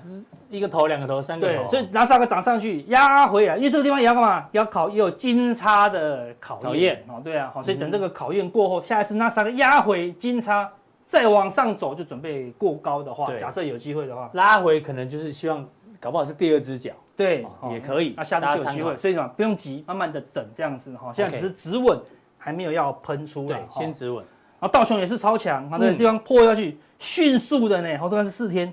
[0.50, 1.64] 一个头、两个头、三个头。
[1.64, 4.48] 对，所以纳斯达克涨上去压回来，因为这个地方也要干嘛？
[4.54, 7.20] 要考也有金叉的考验哦。
[7.22, 10.72] 对啊，好，所以等这个考验过后，下一次纳斯达克压回金叉，
[11.06, 15.68] 再往上走，就准备过高的话，假设有机会的话，拉回可能就是希望
[16.00, 16.94] 搞不好是第二只脚。
[17.18, 18.14] 对，也可以。
[18.16, 21.12] 那下次就有机会，所以什么不用急，慢慢的等这样子哈。
[21.12, 22.00] 现在只是止稳，
[22.38, 23.62] 还没有要喷出来。
[23.70, 24.24] 先止稳。
[24.62, 28.72] 然后道琼也是超强，它这个地方破下去，迅速的呢，好，这个是四天，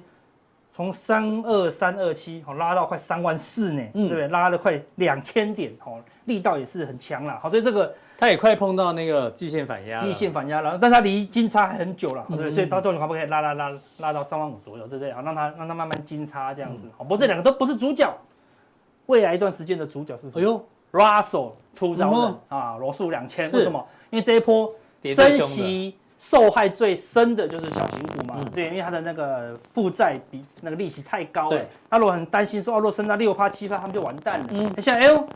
[0.71, 4.29] 从三二三二七，好拉到快三万四呢，对不对？
[4.29, 12.51] 拉了快两千点，好，力道也是很强了，好，所以这个它也快碰到那个季线反压，季线反压了，但它离金叉还很久了，对不对？
[12.51, 15.11] 所以到道琼可不可以拉拉拉拉到三万五左右，对不对？
[15.15, 18.15] 好，让它让它慢慢金叉这样子，好，不过这两个都不是主角，
[19.07, 20.39] 未来一段时间的主角是什么？
[20.39, 22.11] 哎呦，Russell 突然
[22.51, 23.83] 啊，罗素两千，为什么？
[24.11, 24.71] 因为这一波。
[25.05, 31.51] 升息受害最深的就是小型股嘛，嗯、对，因为它的那个负债比那个利息太高了。
[31.51, 34.47] 对，他如果很担心说，哦，如果升到六趴七趴，他们就完蛋了。
[34.51, 35.27] 嗯，现在哎呦，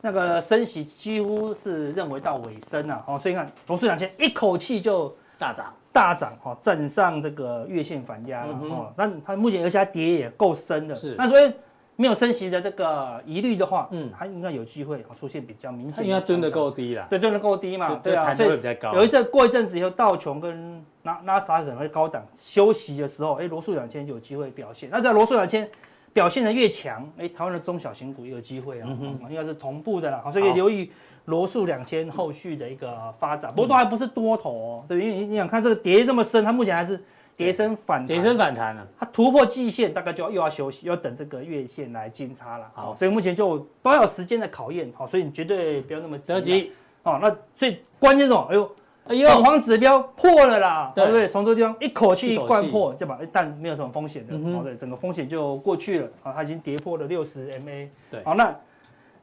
[0.00, 11.52] 那个升息几乎是认为到尾声了，哦，所以你看罗素两千一口气就大涨，大涨，哦，站上这个月线反压了，嗯、哦，那它目前而且它跌也够深的，是，那所以。
[12.00, 16.02] 没有升息的这个疑虑的话，嗯，它应该有机会出现比较明显。
[16.02, 18.58] 因为它蹲得够低啦，对，蹲得够低嘛，对啊，所以
[18.94, 24.88] 有一阵过一阵子以后，道琼跟纳纳斯达克可能会高档休息的时候，哎，罗素两千就有机会表现。
[24.90, 25.68] 那在罗素两千
[26.14, 30.90] 表现的越强，哎，台湾的中小型股也有机会啊，嗯应该是同步的啦，所以留意
[31.26, 33.50] 罗素两千后续的一个发展。
[33.50, 36.98] 不过都还不是多头哦，对，因为你想看这个跌这么深，它目前还是。
[37.44, 42.70] 跌升反弹，跌升反弹了，它突破季线，大概就要又要休息，又要等这个月线来金叉了。
[42.74, 44.92] 好，所以目前就都要有时间的考验。
[44.94, 46.72] 好，所以你绝对不要那么着急。
[47.02, 48.46] 好，那最关键是什么？
[48.50, 48.72] 哎呦，
[49.08, 51.26] 哎呦，恐慌指标破了啦，对不对？
[51.26, 53.18] 从这个地方一口气灌破，对吧？
[53.32, 56.08] 但没有什么风险的，好，对，整个风险就过去了。
[56.22, 57.88] 啊，它已经跌破了六十 MA。
[58.10, 58.54] 对，好，那。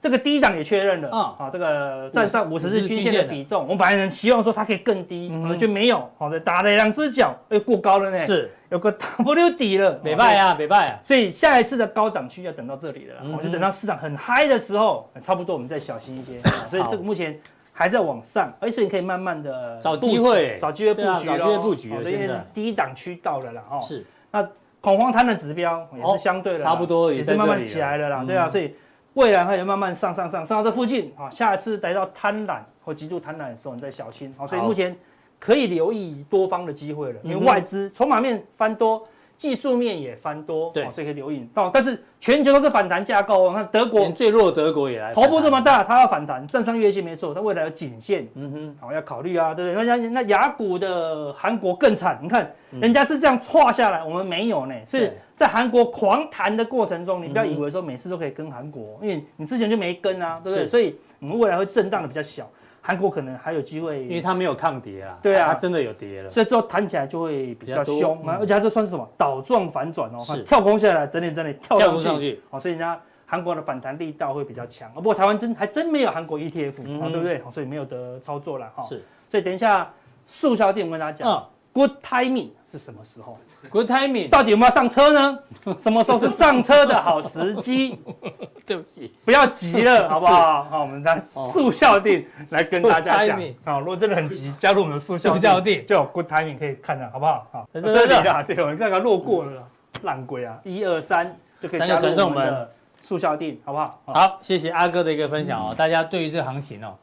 [0.08, 16.40] 这个低档也确认了，啊、嗯，这个站上五十日均线的比重，我们本来希望说它可以更低，可能就没有，好的，打了两只脚，又过高了呢，是，有个 W 底了，没败啊，没败啊，所以下一次的高档区要等到这里了，我、就等到市场很嗨的时候，差不多我们再小心一些，
[16.70, 17.38] 所以这个目前
[17.74, 24.48] 还在往上，而且你可以慢慢的找机会，找机会布局，找机会布局，因为是低档区到了了，哦，是，那
[24.80, 28.74] 恐慌贪的指标也是相对的，差不多也是慢慢起来了啦，对啊，所以。
[29.18, 34.46] 未来会慢慢上上上上到这附近啊，下一次来到贪婪或极度贪婪的时候，你再小心啊。
[34.46, 34.96] 所以目前
[35.40, 41.72] 可以留意多方的机会了，因为外资筹码面翻多，技术面也翻多，对，所以可以留意到。
[41.72, 49.84] 但是全球都是反弹架构，看德国最弱，德国也来，头部这么大，它要反弹，站上月线没错，它未来有颈线，嗯哼，好要考虑啊，对不对？
[49.84, 55.10] 那那雅股的韩国更惨，你看人家是这样挫下来，我们没有呢，所以。
[55.38, 60.66] 在韩国狂弹的过程中，你不要以为说每次都可以跟韩国，因为你之前就没跟啊，对不对？
[60.66, 62.50] 所以我们未来会震荡的比较小，
[62.82, 65.16] 韩国可能还有机会，因为它没有抗跌啊。
[65.22, 69.08] 对啊，它真的有跌了，所以之后弹起来就会比较凶，而且它这算是什么？
[69.16, 74.92] 倒状反转哦，跳空下来，整点整点跳上去，哦，所以人家韩国的反弹力道会比较强。
[74.94, 77.44] 不过台湾真还真没有韩国 ETF，对不对？
[77.52, 78.82] 所以没有得操作了哈。
[78.82, 79.94] 是，所以等一下
[80.26, 81.48] 速效錠我跟大家讲
[81.78, 83.38] ，Good timing 是什么时候
[83.70, 85.38] ？Good timing，到底有没有上车呢？
[85.78, 88.00] 什么时候是上车的好时机？
[88.66, 90.64] 对不起，不要急了， 好不好？
[90.64, 93.40] 好，我们来速效定来跟大家讲。
[93.64, 97.48] 好，如果真的很急，加入我们的速效定，就有 Good timing 可以看的，好不好？
[97.52, 99.64] 好，这里的，对，我们刚刚路过了，
[100.02, 102.72] 烂鬼啊，一二三就可以加入我们的
[103.04, 104.02] 速效定，好不好？
[104.06, 105.76] 好，谢谢阿哥的一个分享哦。
[105.78, 106.96] 大家对于这个行情哦，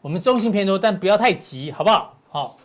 [0.00, 2.14] 我们中性偏多，但不要太急，好不好？
[2.30, 2.56] 好。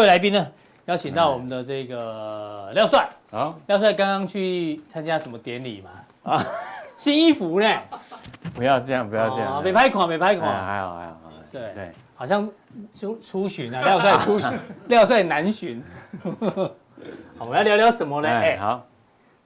[0.00, 0.46] 位来宾呢，
[0.86, 3.08] 邀请到我们的这个廖帅。
[3.30, 5.90] 啊，廖帅刚刚去参加什么典礼嘛？
[6.24, 6.46] 啊，
[6.96, 7.66] 新衣服呢？
[8.54, 11.16] 不要这样，不要这样，没拍款，没拍款，还好还好。
[11.52, 12.48] 对对，好像
[12.92, 14.50] 出出巡啊，廖帅 出巡，
[14.88, 15.82] 廖帅南巡。
[16.22, 16.70] 好，
[17.40, 18.28] 我们来聊聊什么呢？
[18.28, 18.86] 哎，好。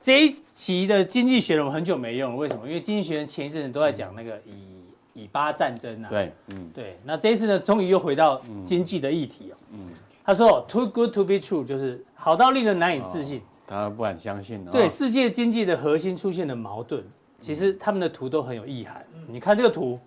[0.01, 2.67] 这一期的经济学人我们很久没用了，为什么？
[2.67, 6.09] 因为经济学人前一阵子都在讲那个以以巴战争啊。
[6.11, 6.99] 对，嗯，对。
[7.05, 9.57] 那这一次呢，终于又回到经济的议题哦。
[9.73, 9.89] 嗯。
[10.25, 14.65] 他说：“Too good to be true，就是好到令人难以置信。”他不敢相信。
[14.67, 17.05] 对，世界经济的核心出现的矛盾，
[17.39, 19.05] 其实他们的图都很有意涵。
[19.29, 19.99] 你看这个图，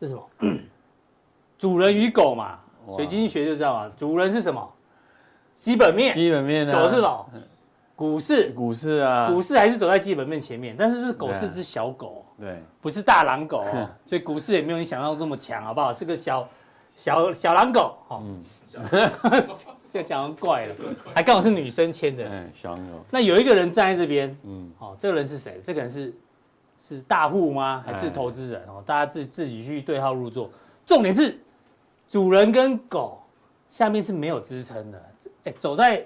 [0.00, 0.28] 这是什么？
[1.58, 4.72] 主人与狗嘛，所以经济学就知道嘛，主人是什么？
[5.58, 6.14] 基本面。
[6.14, 6.70] 基本面。
[6.70, 7.26] 狗是什么？
[7.94, 13.64] 股市，股市啊，股市还是走在基本面前面，但是这狗是只小狗，对，不是大狼狗，
[14.04, 15.90] 所以股市也没有你想象这么强，好不好？
[15.90, 16.46] 是个小
[16.94, 18.22] 小小狼狗，哦，
[19.88, 20.74] 这个讲怪了，
[21.14, 23.04] 还刚好是女生牵的，嗯，小狼狗。
[23.10, 25.60] 那有一个人站在这边，嗯，哦，这个人是谁？
[25.62, 26.14] 这个人是
[26.78, 27.82] 是大户吗？
[27.86, 28.62] 还是投资人？
[28.68, 30.50] 哦，大家自自己去对号入座。
[30.84, 31.38] 重点是
[32.08, 33.22] 主人跟狗
[33.68, 35.02] 下面是没有支撑的，
[35.44, 36.04] 哎，走在。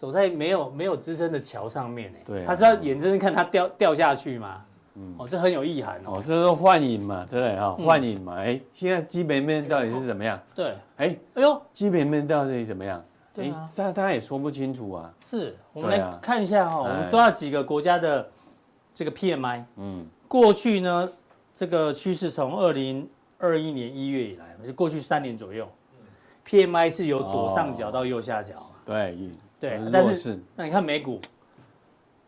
[0.00, 4.64] 走在没有没有支撑的桥上面，对，他是要眼睁睁看他掉掉下去吗？
[5.00, 6.22] 嗯，哦，这很有意涵哦。
[6.24, 7.56] 这是幻影嘛，对不对？
[7.58, 10.38] 哈，幻影嘛，哎，现在基本面到底是怎么样？
[10.54, 13.02] 对，哎，哎呦，基本面到底怎么样？
[13.32, 15.12] 对啊，他他也说不清楚啊。
[15.20, 18.28] 是，我们来看一下哈，我们抓了几个国家的
[18.92, 21.10] 这个 PMI，嗯，过去呢，
[21.54, 23.08] 这个趋势从二零
[23.38, 25.66] 二一年一月以来，就过去三年左右
[26.46, 29.16] ，PMI 是由左上角到右下角，对。
[29.60, 31.20] 对，但是那你看美股，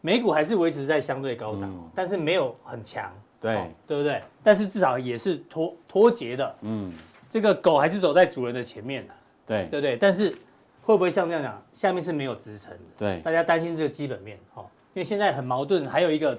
[0.05, 3.11] 美股还是维持在相对高档，但是没有很强，
[3.41, 4.21] 对，对不对？
[4.43, 6.93] 但是至少也是脱脱节的，嗯，
[7.31, 9.15] 这个狗还是走在主人的前面的，
[9.47, 9.97] 对，对不对？
[9.97, 10.37] 但是
[10.83, 12.79] 会不会像这样讲，下面是没有支撑的？
[12.99, 14.63] 对，大家担心这个基本面，哈，
[14.93, 16.37] 因为现在很矛盾，还有一个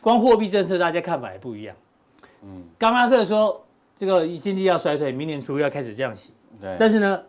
[0.00, 1.76] 光货币政策，大家看法也不一样，
[2.42, 3.60] 嗯，刚拉克说
[3.96, 7.22] 这个经济要衰退，明年初要开始降息，对，但是呢，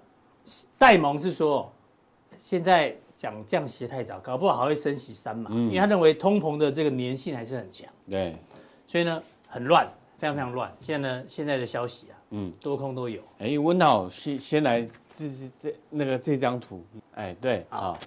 [0.77, 1.71] 戴蒙是说。
[2.37, 7.87] 现在讲降息太早，搞不好还会升息三嘛，嗯、因为他认为通膨的这个粘性还是很强。
[8.09, 8.35] 对，
[8.87, 10.73] 所以呢很乱，非常非常乱。
[10.79, 13.21] 现在呢现在的消息啊，嗯，多空都有。
[13.37, 14.81] 哎，温导先先来
[15.15, 17.97] 这这这那个这张图，哎，对啊，哦、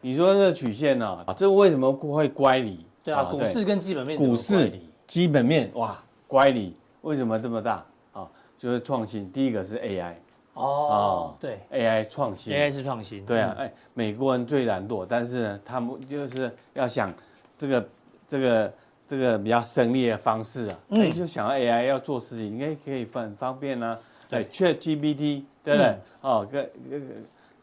[0.00, 1.34] 你说那个曲线呢、啊？
[1.36, 2.86] 这为什么会乖离？
[3.02, 4.70] 对啊，股市跟基本面股市
[5.08, 7.72] 基本面哇乖离，为什么这么大？
[7.72, 10.14] 啊、哦，就是创新，第一个是 AI。
[10.54, 17.10] 哦，对，AI 创新，AI 是创新，对啊，哎，美国人最懒惰，但是呢，他们就是要想
[17.56, 17.88] 这个
[18.28, 18.72] 这个
[19.08, 25.96] 这个比较省力的方式啊，哎，就想要 AI 要做事情，应该可以很方便啊，对，ChatGPT，对不对？
[26.20, 26.66] 哦，可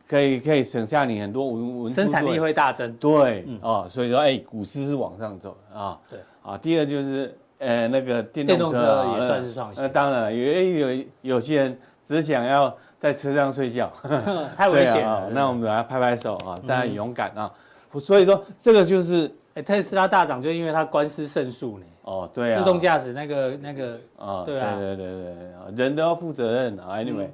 [0.07, 10.63] 可以可以省下你很多文文，生产力会大增，对，哦，所以说，哎，股市是往上走啊，对，啊，第二就是呃那个电动车也算是创新，那当然有
[10.97, 11.79] 有有些人。
[12.09, 13.87] 只想要在车上睡觉，
[14.57, 15.29] 太危险了。
[15.29, 17.53] 那我们来他拍拍手啊，大家勇敢啊！
[17.99, 21.85] 所以说这个就是，哎特斯拉大涨，就因为它官司胜诉呢。
[22.01, 26.95] 哦，对啊，自动驾驶那个那个啊，对啊，对对对对，人都要负责任啊。
[26.95, 27.27] Anyway，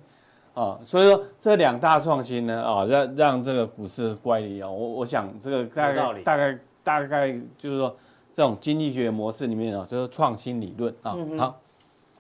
[0.54, 4.70] 啊，所以说这两大创新呢，啊，让让这个股市乖离啊。
[4.70, 7.96] 我我想这个大概大概大概就是说，
[8.34, 11.16] 这种经济学模式里面啊，就是创新理论啊。
[11.38, 11.60] 好，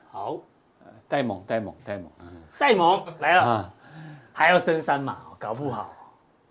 [0.10, 0.38] 好。
[1.08, 2.06] 戴蒙，戴蒙，戴蒙，
[2.58, 3.74] 戴蒙来了，啊、
[4.32, 5.92] 还要升三码，搞不好。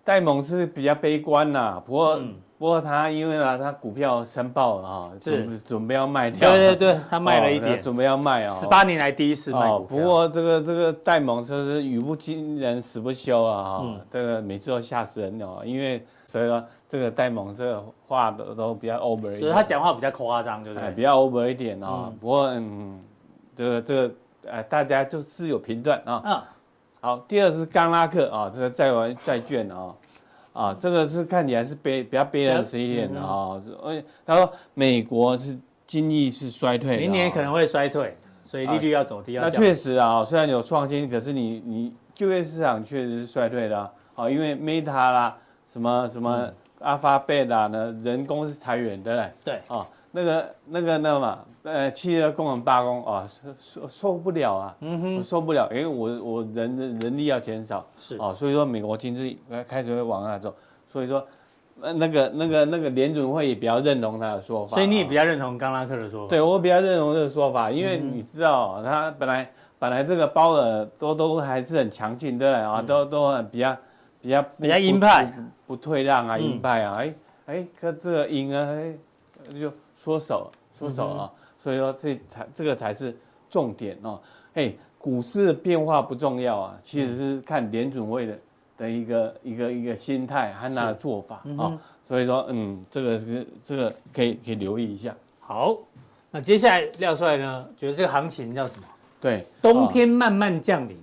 [0.03, 6.51] 戴蒙是比较悲观呐，不过、嗯、不过他因为呢，他股票申报啊，准准备要卖掉。
[6.51, 8.49] 对对对， 他卖了一点，哦、准备要卖哦。
[8.51, 9.79] 十八年来第一次卖、哦。
[9.79, 19.39] 不过这个这个戴蒙就是语不惊人死不休啊，哈、嗯，这个每次都吓死人哦，因为所以说这个戴蒙这个话的都比较 over 一点。
[19.39, 20.91] 所以他讲话比较夸张，对不对？
[20.91, 22.03] 比较 over 一点哦。
[22.05, 23.03] 嗯、不过嗯，
[23.57, 24.15] 这个这个。
[24.49, 26.21] 呃，大家就是有评断啊。
[26.25, 26.41] 嗯。
[27.01, 29.93] 好，第二是刚拉克啊，这个债完债券啊，
[30.53, 33.61] 啊，这个是看起来是悲比较悲观一点的啊。
[33.83, 35.55] 而且他说美国是
[35.85, 39.37] 经济是衰退，明年可能会衰退，所以利率要走低。
[39.37, 43.77] 那确实啊，虽然有创新，可是你你就业市场确实是衰退的
[44.15, 49.61] 啊，因为 Meta 啦，什么什么 Alphabet 啊，呢人工是裁员，的嘞对？
[50.11, 51.39] 那个那个那个嘛。
[51.65, 58.15] 呃，企业工人罢工啊，受受不了啊，嗯哼，受不了，因为我我人的人力要减少，是。
[58.17, 60.53] 啊，所以说美国经济开始会往下走，
[60.87, 61.25] 所以说，
[61.79, 72.79] 那个那个那个联准会也比较认同他的说法，所以你也比较认同刚拉克的说法，对我比较认同这个说法，因为你知道他本来本来这个鲍尔都都还是很强劲，对啊？
[72.81, 73.75] 都都很比较
[74.21, 75.33] 比较比较鹰派，
[75.65, 76.43] 不退让啊，嗯。
[76.43, 77.15] 鹰派啊，哎
[77.47, 78.93] 哎，可这个鹰啊，哎
[79.59, 81.31] 就缩手缩手啊，
[81.65, 83.17] 所以说这才这个才是
[83.49, 84.21] 重点哦。
[84.53, 88.39] 哎，股市的变化不重要啊，其实是看联准会的
[88.77, 91.75] 的一个一个一个心态和他的做法啊。
[92.07, 95.15] 所以说，嗯，这个是这个可以可以留意一下。
[95.39, 95.75] 好，
[96.29, 98.85] 那接下来廖帅呢，觉得这个行情叫什么？
[99.19, 100.95] 对，冬天慢慢降临，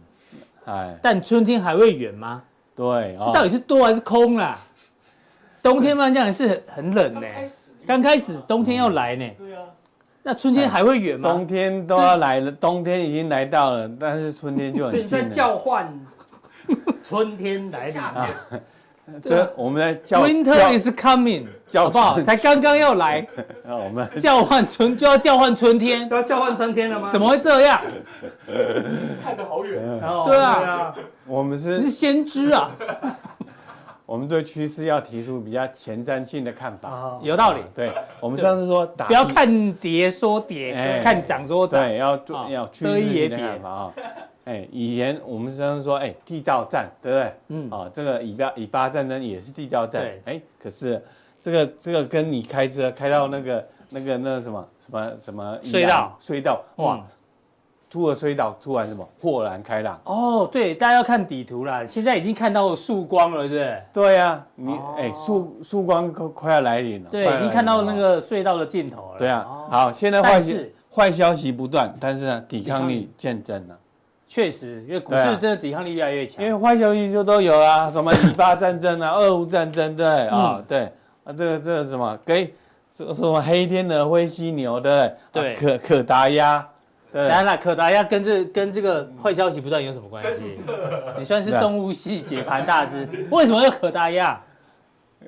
[0.67, 2.45] 哎，但春天还会远吗？
[2.77, 4.57] 对，这到底是多还是空啦？
[5.61, 7.27] 冬天慢慢降临是很冷呢，
[7.85, 9.29] 刚开始冬天要来呢。
[9.37, 9.65] 对啊，
[10.23, 11.29] 那春天还会远吗？
[11.31, 15.09] 冬天都要来了，冬天已经来到了，但是春天就很近了。
[15.09, 15.93] 所以在叫唤
[17.03, 18.29] 春天来临啊。
[19.21, 22.23] 这我们在叫 Winter is coming，好不好？
[22.23, 23.27] 才刚刚要来，
[23.67, 27.11] 我们叫唤春就要叫唤春天，就要叫唤春天了吗？
[27.11, 27.81] 怎么会这样？
[29.25, 29.83] 看得好远。
[30.27, 30.95] 对啊，
[31.27, 32.71] 我们是你是先知啊，
[34.05, 37.61] 我们对趋势要提出比较前瞻性的看法，有道理。
[37.75, 43.93] 对，我们上次说打，不要看跌说跌，看涨说涨，对，要做要趋势性的看法啊。
[44.45, 47.33] 哎，以前我们常常说，哎，地道战，对不对？
[47.49, 50.05] 嗯，啊，这个以巴以巴战争也是地道战。
[50.25, 51.01] 哎，可是
[51.41, 57.01] 这个这个跟你开车开到那个那个那个什么什么什么隧道隧道，哇，
[57.93, 60.01] 出了隧道突然什么豁然开朗。
[60.05, 63.83] 哦，对，大家要看底图啦，现在已经看到曙光了，对不对？
[63.93, 67.11] 对呀，你哎，曙曙光快快要来临了。
[67.11, 69.19] 对，已经看到那个隧道的尽头了。
[69.19, 70.55] 对啊，好，现在坏消
[70.91, 73.77] 坏消息不断，但是呢，抵抗力见增了。
[74.27, 76.43] 确实，因为股市真的抵抗力越来越强。
[76.43, 80.85] 因为坏消息就都有啊，什么以巴战争啊、俄乌战争，对啊，对
[81.25, 82.55] 啊，这个这个什么给
[82.95, 85.55] 这个什么黑天鹅、灰犀牛，对对？
[85.57, 86.67] 可可达鸭，
[87.13, 90.57] 当然了，可达鸭跟这跟这个坏消息不断有什么关系？
[91.19, 94.41] 你算是动物系解盘大师，为什么要可达鸭？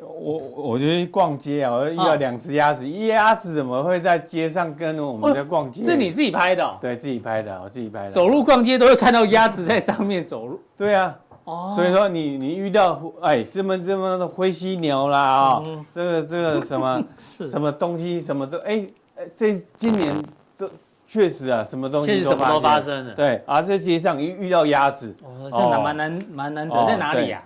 [0.02, 5.82] 我我觉得逛街啊，我遇到两只鸭子，鸭子怎么会在街上跟我们在逛街？
[5.84, 6.78] 这你自己拍的？
[6.80, 8.10] 对，自己拍的，我自己拍的。
[8.10, 10.60] 走路逛街都会看到鸭子在上面走路。
[10.76, 15.62] 对啊，哦，所以说你你遇到哎什么什么的灰犀牛啦啊，
[15.94, 18.84] 这个这个什么 什么东西什么都哎
[19.16, 20.22] 哎，这今年都
[21.06, 23.14] 确实啊，什么东西确实什么都发生了。
[23.14, 27.42] 对，而在街上一遇到鸭子，哦，这蛮难蛮难得，在哪里呀？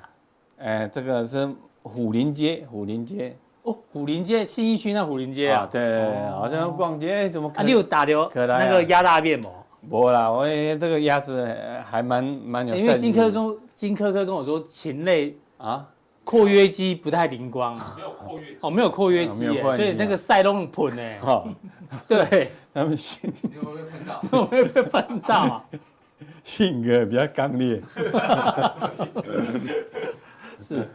[0.58, 1.48] 哎，这个是。
[1.80, 7.50] 虎林街，虎林街哦，虎林街信义区那虎林街啊，对，好像逛街怎么？
[7.54, 9.48] 啊，你有打掉那个鸭大便吗？
[9.88, 11.48] 不啦，我这个鸭子
[11.88, 12.74] 还蛮蛮有。
[12.74, 15.86] 因为金科跟金科科跟我说禽类啊，
[16.24, 21.18] 括约肌不太灵光，没有括约哦，没有括约肌，所以那个塞都很喷哎。
[21.22, 21.48] 哦，
[22.06, 24.22] 对，他们性有没有被喷到？
[24.38, 25.64] 我没有被喷到？
[26.44, 27.82] 性格比较刚烈。
[30.62, 30.88] 是。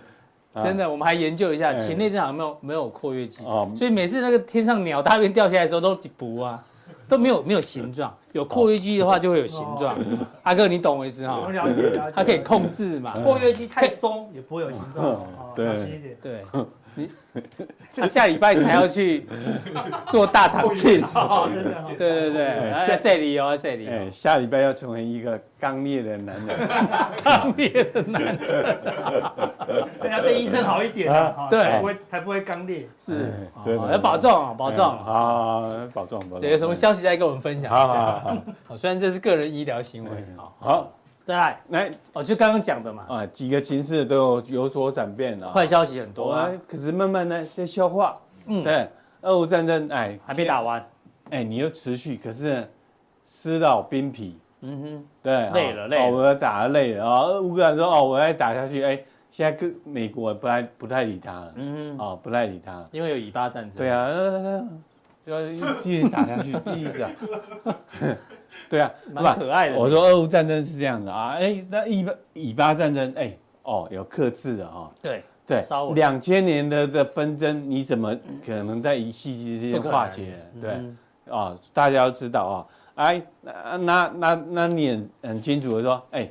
[0.61, 3.43] 真的，我们还研究一下禽类这好像没有没有括约肌，
[3.75, 6.63] 所以每次那个天上鸟大便掉下来的时候都不啊，
[7.07, 8.15] 都没有没有形状。
[8.33, 9.97] 有括约肌的话就会有形状。
[10.43, 11.41] 阿哥，你懂我意思哈？
[11.43, 13.15] 我了解，它可以控制嘛。
[13.15, 15.25] 括约肌太松也不会有形状。
[15.55, 16.15] 对，小心一点。
[16.21, 16.45] 对，
[16.95, 17.09] 你
[17.95, 19.25] 他下礼拜才要去
[20.09, 21.01] 做大肠镜。
[21.97, 23.87] 对对对，在这里哦，在这里。
[23.87, 26.69] 哎，下礼拜要成为一个刚烈的男人。
[27.23, 28.37] 刚烈的男人。
[29.99, 32.87] 对，要对医生好一点啊，对，才不会才不会刚烈。
[32.99, 36.39] 是，对，要保重啊，保重啊，保重，保重。
[36.41, 38.21] 对，有什么消息再跟我们分享一下。
[38.67, 40.09] 好，虽然这是个人医疗行为。
[40.37, 40.93] 好，好，
[41.25, 43.05] 再来，来，哦，就刚刚讲的嘛。
[43.07, 45.49] 啊，几个情势都有有所转变了。
[45.49, 48.17] 坏消息很多啊，可是慢慢的在消化。
[48.45, 48.89] 嗯，对，
[49.21, 50.85] 俄乌战争，哎，还没打完。
[51.29, 52.69] 哎，你又持续，可是
[53.25, 54.37] 诗到兵疲。
[54.61, 56.11] 嗯哼，对，累了，累了。
[56.15, 57.39] 我要打累了啊！
[57.39, 59.01] 乌克兰说，哦，我要打下去，哎，
[59.31, 61.53] 现在跟美国不太不太理他了。
[61.55, 63.77] 嗯哼，哦，不太理他，因为有以巴战争。
[63.77, 64.09] 对啊。
[65.25, 67.09] 就要继续打下去，继续打。
[68.69, 69.77] 对啊，蛮可爱的。
[69.77, 74.89] 我说俄乌战争是这样的啊，哎，那以巴以巴战争，哎，哦，有克制的啊。
[75.01, 80.33] 对对，两千年的的纷争，你怎么可能在一夕之间化解？
[80.61, 80.71] 对
[81.33, 86.29] 啊，大家要知道啊，哎，那那那那你很很清楚的说，哎，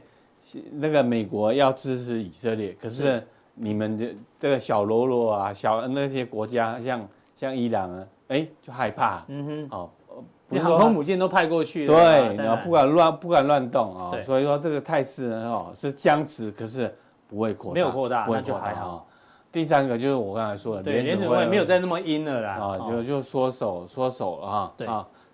[0.73, 3.23] 那个美国要支持以色列，可是
[3.55, 8.07] 你们的这个小喽啰啊，小那些国家，像像伊朗啊。
[8.29, 9.91] 哎，就害怕，嗯哼，哦，
[10.53, 16.95] 你航空母舰都派过去，对，然后不敢乱不敢乱动啊，所以说这个态势呢，哦，是僵持，可是
[17.27, 19.07] 不会扩大，没有扩大，那就还好。
[19.51, 24.87] 第三个就是我刚才说的，对，联准会没有再那么阴了啦，啊，就就缩手缩手了哈，对，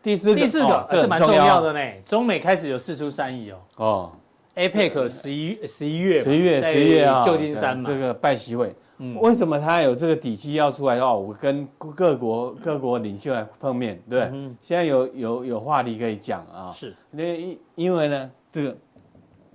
[0.03, 1.47] 第四个，第四个哦这这蛮重要。
[1.47, 1.81] 要的呢。
[2.05, 3.57] 中美开始有四出三意哦。
[3.77, 4.11] 哦。
[4.57, 11.19] APEC 十一十一月，十一月在十一月啊，旧金山嘛，对这个拜习会，嗯为什么他有这个底气要出来哦？
[11.19, 16.71] 我跟各国各国领袖来碰面，对不对，嗯现在有有有话题可以讲啊。
[16.73, 18.77] 是那因因为呢，这个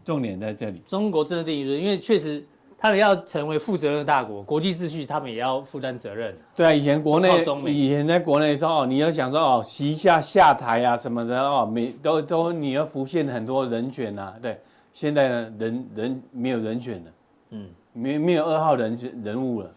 [0.03, 0.81] 重点在这里。
[0.85, 2.45] 中国政治定义论，因为确实
[2.77, 6.37] 他们要成为负责任的大国，国际秩序他们也要负担责任。
[6.55, 14.59] 对啊，以前国内以前在国内说哦，你要想说哦，习下下台啊什么的哦，每都都你要浮现很多人权啊，对。
[14.91, 17.11] 现在呢，人人没有人选了，
[17.49, 19.71] 嗯，没没有二号人选人物了，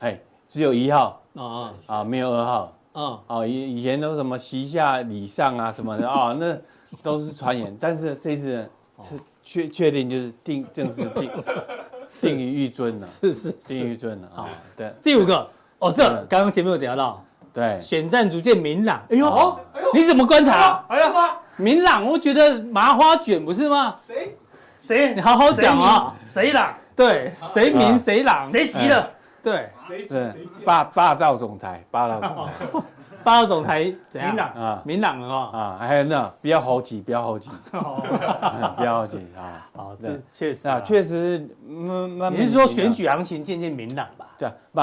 [0.00, 1.22] 哎，只有一号。
[1.34, 6.08] 啊啊，没有二号，嗯，哦，以以前都什么习下礼上啊什么的。
[6.08, 6.58] 啊，那
[7.04, 8.66] 都是传言，但是这次呢
[9.00, 11.30] 是确确定就是定正式定
[12.20, 14.92] 定于一尊了，是是定于一尊了啊，对。
[15.04, 15.48] 第五个。
[15.78, 17.24] 哦，这刚刚前面有聊到，
[17.54, 19.00] 对，选战逐渐明朗。
[19.08, 19.60] 哎呦，
[19.94, 20.84] 你怎么观察？
[20.88, 23.94] 哎呀，明朗，我觉得麻花卷不是吗？
[23.96, 24.36] 谁？
[24.80, 25.14] 谁？
[25.14, 26.14] 你好好讲啊。
[26.26, 26.76] 谁啦？
[26.96, 28.50] 对，谁明谁朗？
[28.50, 29.10] 谁急了？
[29.42, 30.16] 对，谁急？
[30.64, 32.52] 霸霸道总裁，霸道总裁
[33.24, 34.30] 霸道总裁怎样？
[34.34, 35.50] 明朗啊明朗了哦。
[35.52, 39.68] 啊，还有那不要猴急，不要猴急，不要猴急 啊。
[39.76, 40.80] 好，这确实啊，啊。
[40.80, 42.32] 确实，慢慢。
[42.32, 44.26] 你是说选举行情渐渐明朗吧？
[44.38, 44.80] 对啊，不，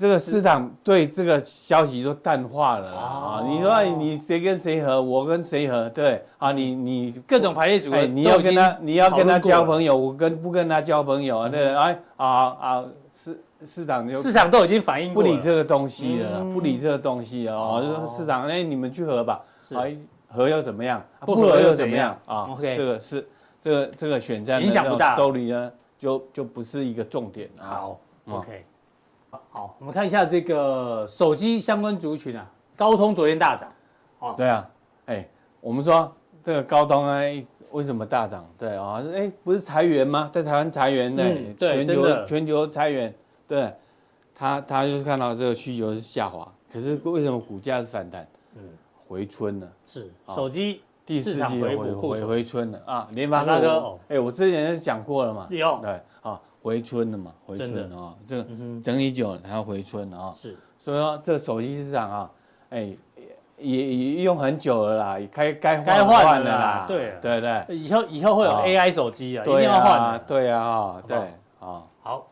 [0.00, 3.44] 这个市场对这个消息都淡化了啊。
[3.46, 11.48] 你说你谁跟谁合，我跟谁合，对啊，你你各种排列组合哎，你要跟他，你要跟他交朋友，我跟不跟他交朋友啊？
[11.50, 12.26] 对，哎啊
[12.58, 15.20] 啊，市市场就市场都已经反映不。
[15.20, 17.82] 理这个东西了，不理这个东西了哦。
[17.84, 19.42] 就说市场，哎，你们去合吧，
[19.74, 19.94] 哎，
[20.28, 21.04] 合又怎么样？
[21.26, 23.28] 不合又怎么样啊？OK 这个是
[23.62, 27.68] 这个这个选战影响不大 story 呢，就就不是一个重点啊。
[27.68, 28.64] 好，OK，
[29.52, 33.68] 好，我们看一下这个手机相关族群啊，高通昨天大涨，
[34.20, 34.70] 哦对啊，
[35.06, 35.28] 哎，
[35.60, 36.10] 我们说
[36.44, 38.48] 这个高通呢，为什么大涨？
[38.56, 40.30] 对啊，哎，不是裁员吗？
[40.32, 43.12] 在台湾裁员呢嗯，对全球全球裁员，
[43.48, 43.74] 对，
[44.34, 48.24] 他他就是看到这个需求是下滑，可是为什么股价是反弹？
[48.54, 48.62] 嗯，
[49.08, 49.68] 回春了。
[49.84, 53.08] 是手机第四季回回回春了啊！
[53.10, 56.00] 联发科，大哥，哎，我之前就讲过了嘛，有对啊，
[56.62, 58.46] 回春了嘛，回春啊，这个
[58.82, 60.32] 整理久了，它要回春啊。
[60.34, 62.30] 是，所以说这个手机市场啊，
[62.70, 62.96] 哎，
[63.58, 71.16] 也也用很久了啦，该该该换了啦，对对对，以后以后会有 AI 手机啊，一定对要换的，对啊，对
[71.60, 72.26] 啊，好，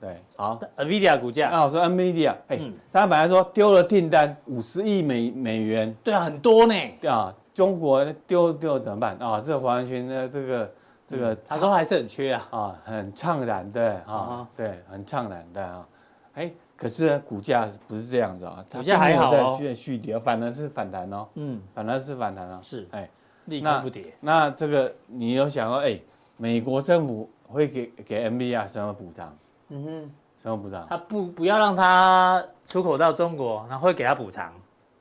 [0.00, 0.60] 对好。
[0.76, 2.60] NVIDIA 股价，那，我说 NVIDIA，哎，
[2.92, 9.16] 他本来说丢了订单五十亿美美元，对啊，很多呢，对啊，中国丢丢怎么办？
[9.18, 9.42] 啊？
[9.44, 10.70] 这完全的这个
[11.08, 15.86] 这个，他说还是很缺啊，啊，很怅然对啊，对，很怅然的啊，
[16.34, 23.08] 哎，可是呢，股价不是这样子啊，股价还好哦，在续续跌，反而是反弹哦，嗯，反而是反弹哦，是，哎，
[23.44, 24.12] 立刻不跌。
[24.20, 25.98] 那这个你有想过，哎，
[26.36, 29.36] 美国政府会给给 NVIDIA 什么补偿？
[29.68, 30.10] 嗯哼，
[30.42, 30.86] 什么补偿？
[30.88, 34.52] 他不不要让他出口到中国，然后会给他补偿。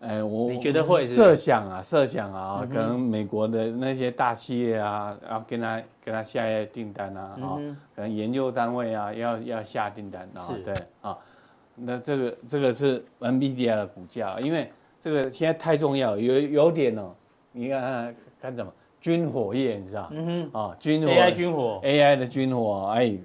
[0.07, 7.57] 哎，我你觉得会是设想啊，设想啊，可能美国的那些大企业啊，要跟他跟他下一些订单啊，啊，
[7.95, 11.17] 可能研究单位啊，要要下订单啊，对啊，
[11.75, 17.11] 那这个这个是 NVIDIA 的股价，因为这个现在太重要，有有点哦，
[17.51, 20.07] 你看看什么军火业，你知道？
[20.11, 23.17] 嗯哼，啊，军火 AI 军火，AI 的军火，哎，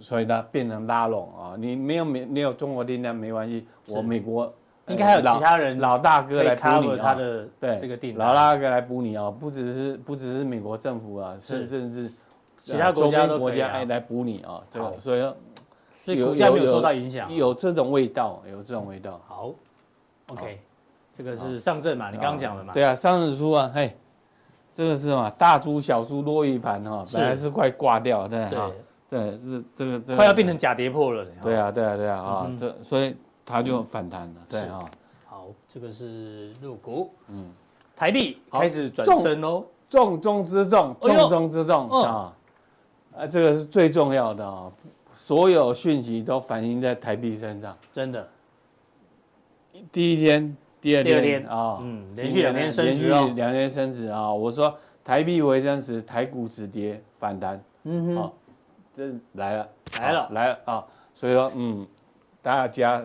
[0.00, 4.52] 所以它变成拉拢啊，你没有没没有中国订单没关系，我美国。
[4.88, 12.10] 应该还有其他人老大哥来补你他的对这个订单，老大哥来补你啊，不只是不只是美国政府啊，甚甚至
[12.58, 15.20] 其他国家都国家哎来补你啊，这个所以
[16.04, 19.20] 所以股价没有受到影响，有这种味道，有这种味道。
[19.26, 19.50] 好
[20.28, 20.58] ，OK，
[21.16, 22.72] 这个是上证嘛，你刚刚讲的嘛？
[22.72, 23.94] 对啊，上证书啊，嘿，
[24.74, 28.70] 这个是嘛，大猪小猪落一盘哈，本来是快挂掉，对哈，
[29.10, 31.26] 对，这这个这快要变成假跌破了。
[31.42, 33.14] 对啊，对啊，对啊啊，这所以。
[33.48, 34.84] 它就反弹了，对啊。
[35.24, 37.50] 好，这个是入股，嗯，
[37.96, 42.34] 台币开始转升喽，重中之重，重中之重啊，
[43.16, 44.70] 啊，这个是最重要的啊，
[45.14, 48.28] 所有讯息都反映在台币身上，真的。
[49.90, 58.32] 第一天、第二天啊，嗯，连续两天升值哦，两天升值啊，我说台币回升时，台股止跌反弹，嗯哼，
[58.94, 59.68] 这来了，
[59.98, 60.84] 来了，来了啊，
[61.14, 61.86] 所以说，嗯，
[62.42, 63.02] 大家。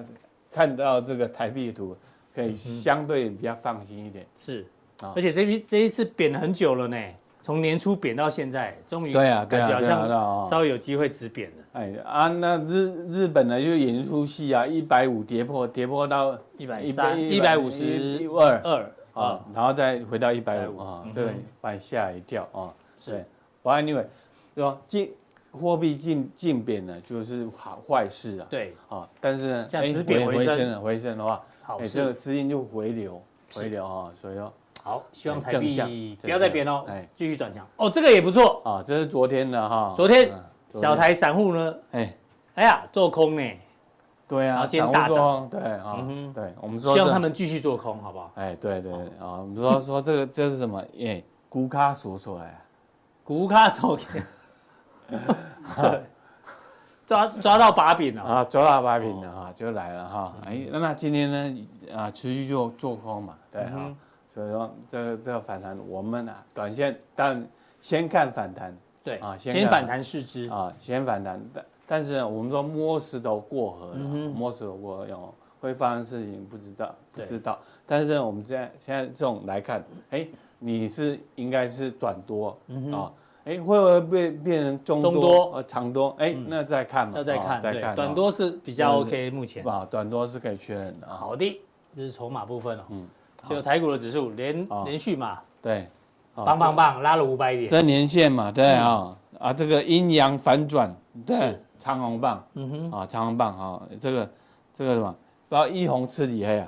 [0.53, 1.95] 看到这个台币图，
[2.35, 4.25] 可以相对比较放心一点。
[4.37, 4.65] 是，
[4.99, 6.97] 而且这批这一次贬了很久了呢，
[7.41, 11.55] 从年初贬到现在，终于对啊，感觉好像稍微有机会止贬了。
[11.73, 22.71] 哎啊，那日日本呢就演一出戏啊，一百五跌破，跌破到一百三、一百五十二二，啊，然后再回到一百五啊嗯，这个把你吓一跳啊。
[22.95, 23.19] 是对，
[23.63, 24.05] 不过 anyway，
[24.53, 24.77] 对吧？
[24.87, 25.11] 进
[25.53, 28.47] 货币进进贬呢，就是好坏事啊。
[28.49, 30.45] 对，啊，但是呢，像哎止贬回升。
[30.45, 31.89] 回升了，回升的话，哎，好事。
[31.89, 33.21] 这个资金就回流，
[33.53, 34.51] 回流啊，所以说
[34.81, 37.65] 好，希望台币不要再贬哦向哎，继续转强。
[37.77, 42.13] 哦，这个也不错，啊，这是昨天的哈，昨天嗯小，台散户呢，哎，
[42.55, 43.43] 哎呀，做空呢，
[44.27, 45.47] 对啊，然后今天散大涨。
[45.49, 48.31] 对啊嗯哼，对，我们说希望他们继续做空，好不好？
[48.35, 50.83] 哎，对对啊，我们说说这个这是什么？
[50.99, 52.59] 哎，股卡数出来，
[53.23, 54.21] 股卡手对，
[57.05, 58.23] 抓抓到把柄了。
[58.23, 60.33] 啊，抓到把柄了哈，就来了哈。
[60.45, 63.95] 哎，那那今天呢啊，持续做做空嘛，对哈嗯，
[64.33, 67.45] 所以说这个这个反弹，我们啊，短线但
[67.81, 70.49] 先看反弹对啊，先先反弹试之。
[70.49, 73.95] 啊，先反弹，但但是呢我们说摸石头过河
[74.33, 80.25] 摸石头过河有会发生事情不知道不对知道，但是呢我们现在现在这种来看，哎，
[80.57, 82.57] 你是应该是短多
[82.93, 83.11] 啊。
[83.45, 85.51] 哎，会不会变变成中多、中多。
[85.55, 86.15] 呃长多？
[86.17, 89.67] 哎，那再看嘛，那再看，对，再看，短多是比较 OK，目前。
[89.67, 91.17] 啊，短多是可以确认的啊。
[91.19, 91.61] 好的，
[91.95, 92.83] 这是筹码部分哦。
[92.89, 93.07] 嗯
[93.49, 95.85] 就台股的指数连好连续嘛，对，
[96.33, 96.45] 啊。
[96.45, 97.69] 棒棒棒，拉了五百点。
[97.69, 100.89] 这年线嘛，对啊，啊，这个阴阳反转，
[101.25, 102.41] 对是，长红棒。
[102.53, 104.29] 嗯哼，啊，长红棒啊，这个
[104.73, 105.13] 这个什么，
[105.49, 106.67] 不知道一红吃几黑啊？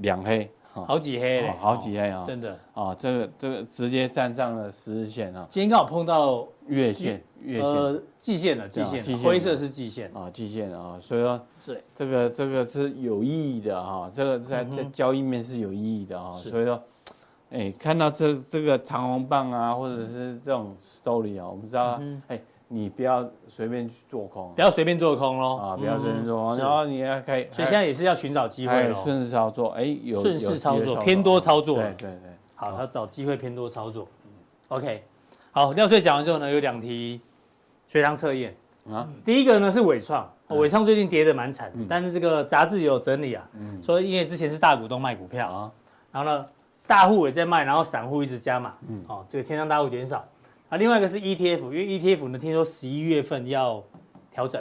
[0.00, 2.58] 两黑，啊好几黑好几黑啊，真的。
[2.74, 7.22] 啊，这个这个直接站上了十日线啊，今天刚好碰到月线。
[7.42, 10.10] 月线呃季线了，季线季线灰色是季线。
[10.16, 16.50] 啊，季线啊，所以说对，这个这个是有意义的哈，这个在在交易面是有意义的啊，是。
[16.50, 16.82] 所以说，
[17.50, 25.56] 哎，看到这这个长红棒啊，或者是这种 story 啊，我们知道嗯，哎，你不要随便去做空不要随便做空喽。
[25.56, 28.94] 啊，不要随便做空，然后你要可以，所以现在也是要寻找机会哎喽。
[28.94, 31.76] 顺势操作，哎，有顺势操作偏多操作。
[31.76, 34.08] 对对对，好，要找机会偏多操作。
[34.68, 35.04] OK，
[35.52, 37.20] 好，廖税讲完之后呢，有两题
[37.86, 38.54] 随堂测验。
[38.90, 45.72] 啊，第一个呢是伟创，哦纬创最近跌的蛮惨但是这个杂志也有整理啊，嗯，说因为之前是大股东卖股票，啊，
[46.12, 46.46] 然后呢
[46.86, 49.04] 大户也在卖，然后散户一直加码，嗯。
[49.08, 50.24] 哦，这个千张大户减少。
[50.68, 53.82] 啊，另外一个是 ETF，因为 ETF 呢听说十一月份要
[54.32, 54.60] 调整，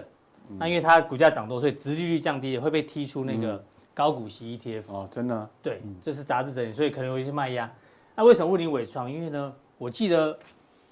[0.50, 4.84] 嗯那因为它股价涨多，所以殖利率降低了，会被踢出那个高股息 ETF。
[4.88, 7.72] 哦，真的，对，这是杂志整理，所以可能有一些卖压。
[8.16, 9.12] 那为什么问你纬创？
[9.12, 10.38] 因为呢，我记得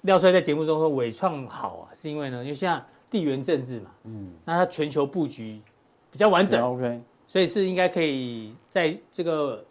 [0.02, 5.62] 廖帅在节目中说纬创好啊，是因为呢，因为现在地缘政治嘛，嗯，那它全球布局
[6.10, 9.64] 比较完整，OK，所以是应该可以在这个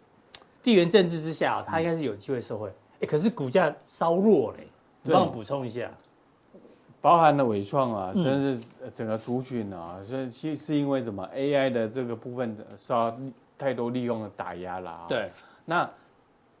[0.62, 2.72] 地缘政治之下，它应该是有机会受惠。
[3.00, 4.68] 哎，可是股价稍弱嘞，你
[5.12, 5.90] 帮我补充一下。
[7.00, 8.22] 包含了伟创啊，嗯。
[8.22, 13.16] 甚至整个族群啊，是是是因为什么 AI 的这个部分受到
[13.58, 15.30] 太多利用的打压了、啊。，对，
[15.64, 15.88] 那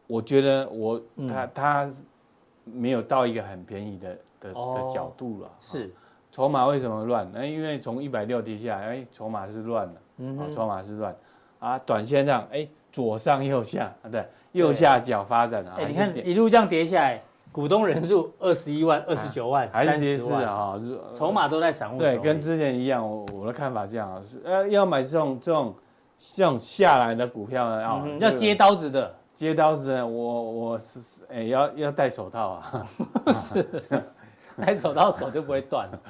[0.06, 1.28] 我觉得我嗯。
[1.28, 1.90] 他他
[2.64, 4.88] 没有到一个很便宜的的哦。
[4.88, 5.50] 的角度了。
[5.60, 5.90] 是，
[6.30, 7.30] 筹码为什么乱？
[7.32, 11.16] 那因为从一百六跌下来，哎，筹码是乱的，啊，嗯，筹码是乱。
[11.58, 17.22] 啊，短线上哎左上右下，啊对，右下角发展啊，哎，你看一路这样跌下来，
[17.54, 20.80] 股东人数二十一万、二十九万、三十万，啊，哈
[21.14, 25.72] 筹码都在散户手对，跟之前一样，我我的看法这样啊，是呃，要买这种这种
[26.18, 30.98] 这种下来的股票呢，啊、嗯哼这个要接刀子的，接刀子呢，我我是
[31.30, 32.86] 哎、要要戴手套啊，
[34.60, 36.00] 戴手套手就不会断了，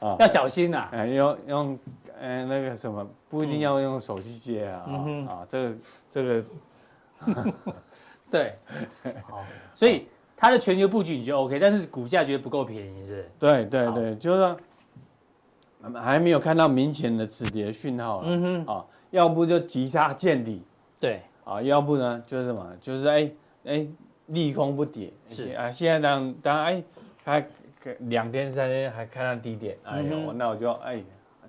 [0.00, 0.16] 哦 啊。
[0.20, 0.88] 要小心呐。
[0.92, 1.78] 哎用用
[2.20, 4.84] 呃那个什么，不一定要用手去接啊，
[5.26, 5.74] 啊这个
[6.10, 6.44] 这个
[8.30, 8.54] 对，
[9.26, 9.42] 好，
[9.74, 10.06] 所以
[10.40, 14.56] 它的全球布局你觉得 OK，但是股价觉得不够便宜，是对对对，就是说
[16.00, 20.62] 还没有看到明显的止跌讯号了，嗯哼，啊，要不就急杀见底。
[20.98, 23.30] 对，啊，要不呢就是什么，就是哎
[23.64, 23.86] 哎
[24.26, 25.52] 利空不跌，是。
[25.52, 26.82] 啊，现在当当然哎，
[27.22, 27.46] 还
[28.00, 31.02] 两天三天还看到低点，哎呦，嗯那我就哎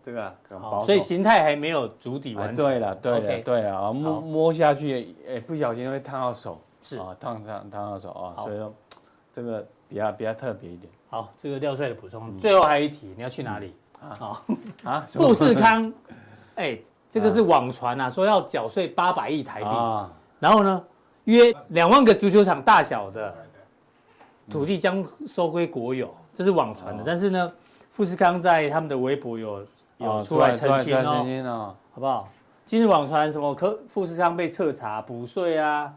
[0.04, 0.86] 这个很保好，守。
[0.86, 2.66] 所以形态还没有足底哎完成。
[2.66, 6.98] 对了对了对了啊，摸摸下去哎不小心会烫到手，是。
[6.98, 8.74] 啊烫烫烫到手啊，所以说
[9.36, 10.92] 这个比较比较特别一点。
[11.10, 12.10] 好，这个廖帅的补嗯。
[12.10, 13.76] 充，最后还有一题，你要去哪里？
[14.00, 14.44] 好，
[14.84, 15.92] 啊， 富士康，
[16.56, 16.78] 哎，
[17.10, 20.84] 这个是网传啊，说要缴税八百亿台币，啊，然后呢，
[21.26, 23.36] 约两万个足球场大小的
[24.50, 27.04] 土地将收归国有，这是网传的。
[27.06, 27.54] 但是呢，
[27.90, 29.66] 富士康在他们的微博有
[29.98, 30.98] 有哦出来澄清
[31.46, 32.28] 哦，好不好？
[32.66, 35.94] 今日网传什么科富士康被彻查补税啊，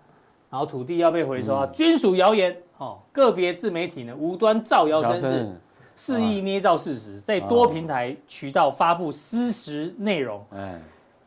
[0.51, 2.99] 然后土地要被回收啊，均属谣言哦。
[3.13, 5.47] 个别自媒体呢无端造谣生事，
[5.95, 10.45] 肆意捏造事实，在多平台渠道发布失实内容。
[10.53, 10.81] 哎，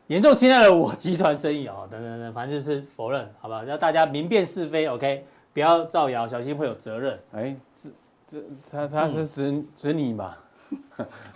[0.08, 3.62] 严重侵害了我集团声誉哦， 等等等，反正就是否认，好吧？
[3.62, 7.18] 让大家明辨是非，OK，不要造谣，小心会有责任。
[7.32, 7.90] 哎，这
[8.30, 10.34] 这他他是指指你嘛？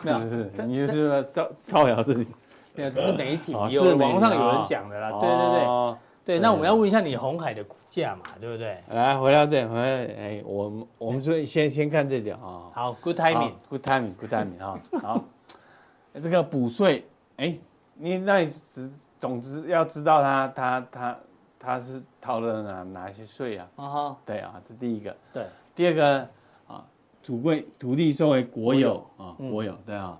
[0.02, 2.26] 没有，是你是造造谣是你？
[2.74, 5.10] 没有，这是媒体哦有网上有人讲的啦。
[5.12, 8.78] 对对对哦对，那我们要问一下你红海的股价嘛，对不对？
[8.90, 12.70] 来回到这，回来哎，我们我们就先先看这点啊。
[12.72, 13.52] 好，Good timing。
[13.68, 14.80] Good timing，Good timing 啊。
[15.02, 15.24] 好，
[16.14, 17.04] 这个补税，
[17.38, 17.58] 哎，
[17.94, 21.18] 你那你只总之要知道他他他
[21.58, 23.68] 他是掏了哪哪一些税啊？
[23.76, 25.16] 啊哈，对啊，这第一个。
[25.32, 25.44] 对，
[25.74, 26.28] 第二个
[26.68, 26.84] 啊，
[27.24, 30.16] 土贵土地收为国有啊，嗯国有对啊，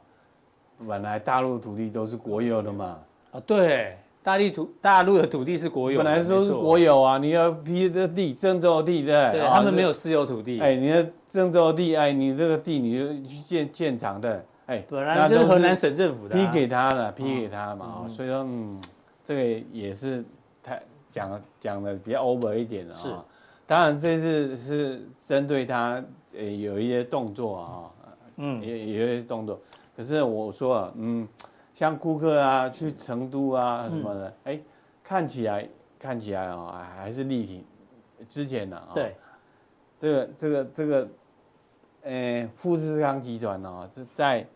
[0.85, 2.99] 本来大陆土地都是国有的嘛，
[3.31, 9.49] 啊对，大地土大陆的土地是国有，本来说是国有，啊，你要批的地，郑州的地对不对？
[9.49, 18.81] 他们没有私有土地，哎，你的郑州的地，哎，你这个地你就去建建厂的，哎，本来就是河南省政府的啊，批给他了，批给他嘛，所以说，嗯，
[19.27, 20.25] 这个也是
[20.63, 23.25] 太讲讲的比较 over 一点了是啊。
[23.67, 26.03] 当然这次是针对他，
[26.37, 27.67] 呃，有一些动作啊，
[28.37, 29.59] 嗯，也也有一些动作。
[29.97, 31.27] 可是我说啊，嗯，
[31.83, 34.61] 像顾客啊，去成都啊什么的，哎，
[35.03, 35.69] 看起来
[35.99, 37.65] 看起来啊，还是力挺
[38.29, 38.91] 之前的啊。
[38.95, 39.17] 对，
[40.01, 41.09] 这个这个这个，
[42.05, 44.47] 呃，富士康集团哦，这在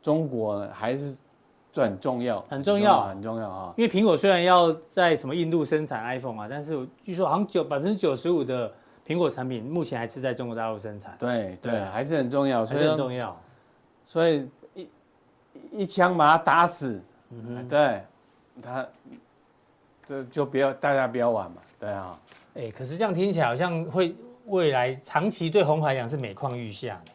[0.00, 1.12] 中国呢还是
[1.74, 3.74] 很重要，很重要很重要啊。
[3.76, 8.72] 因为苹果虽然要在什么印度生产 iPhone 啊，但是我据说好像九百分之九十五的
[9.04, 13.36] 苹果产品目前还是在中国大陆生产，对对对，还是很重要，还是很重要。
[14.06, 14.48] 所以
[15.72, 17.00] 一一枪把他打死，
[17.30, 18.02] 嗯对
[18.62, 18.86] 他，
[20.08, 22.18] 这就不要大家不要玩嘛，对啊。
[22.54, 24.14] 哎，可是这样听起来好像会
[24.46, 27.12] 未来长期对红海讲是每况愈下呢，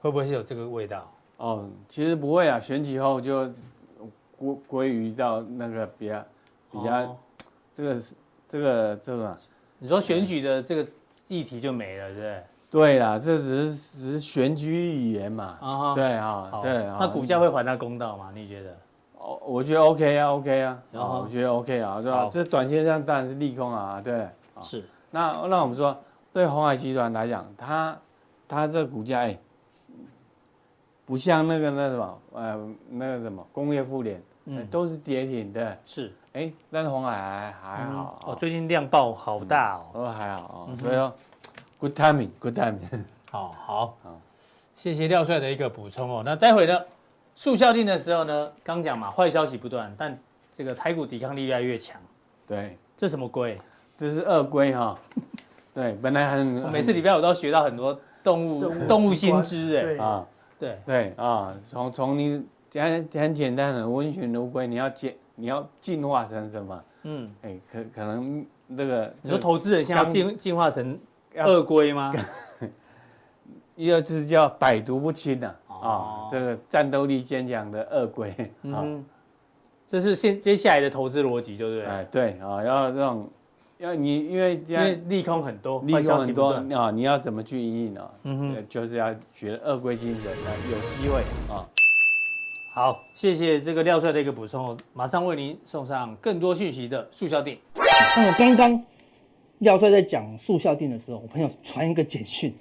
[0.00, 1.10] 会不会是有这个味道？
[1.38, 3.52] 哦，其实不会啊，选举后就
[4.36, 6.24] 归归于到那个比较
[6.70, 7.16] 比较、哦
[7.76, 8.14] 这个是
[8.50, 9.38] 这个这个。
[9.78, 10.84] 你说选举的这个
[11.28, 12.42] 议题就没了，对不对？
[12.70, 15.56] 对啦，这只是只是选举语言嘛。
[15.94, 16.98] 对啊，好对啊。
[17.00, 18.30] 那股价会还他公道吗？
[18.34, 18.76] 你觉得？
[19.18, 22.28] 哦，我觉得 OK 啊，OK 啊，然后哦我觉得 OK 啊，对吧？
[22.30, 24.20] 这短线上当然是利空啊，对。
[24.22, 25.96] 啊是，那那我们说，
[26.32, 27.96] 对鸿海集团来讲，它
[28.46, 29.38] 它这股价哎，
[31.06, 39.86] 不像那个那什么呃那个什么工业富联，嗯，都是跌停的，是，哎，但是红海还还好哦，最近量爆好大哦。
[39.94, 41.12] 都还好嗯哦，所以说
[41.78, 43.02] good timing，good timing。
[43.30, 44.20] 好好好
[44.74, 46.22] 谢谢廖帅的一个补充哦。
[46.24, 46.80] 那待会呢，
[47.34, 50.18] 速效定的时候呢，刚讲嘛，坏消息不断，但
[50.52, 52.00] 这个台股抵抗力越来越强，
[52.46, 53.60] 对，这什么龟？
[53.96, 54.98] 这是鳄龟哈。
[55.74, 60.26] 对，本来很我每次礼拜五都要学到很多动物动物新知哎，啊。
[60.58, 66.84] 对，对啊，从从你简很简单的温驯的乌龟，你要进你要进化成什么？
[67.04, 70.98] 嗯，哎，可可能那个你说投资人现在要进进化成要
[71.46, 72.12] 鳄龟吗？
[73.76, 78.30] 一个就是叫百毒不侵的哦啊，这个战斗力坚强的鳄龟
[78.64, 79.04] 啊，嗯，
[79.86, 81.84] 这是现接下来的投资逻辑，对不对？
[81.84, 83.30] 哎对啊，要这种
[83.78, 88.10] 要你因为因为利空很多，利空很多啊，你要怎么去应应啊？
[88.24, 91.22] 嗯哼呃就是要学鳄龟精神，那有机会
[91.54, 91.64] 啊。
[92.72, 97.56] 好，谢谢这个廖帅的一个补充哦，马上为您送上更多讯息的速效定。
[98.16, 98.84] 那我刚刚
[99.58, 102.56] 廖帅在讲速效定的时候，我朋友传一个简讯，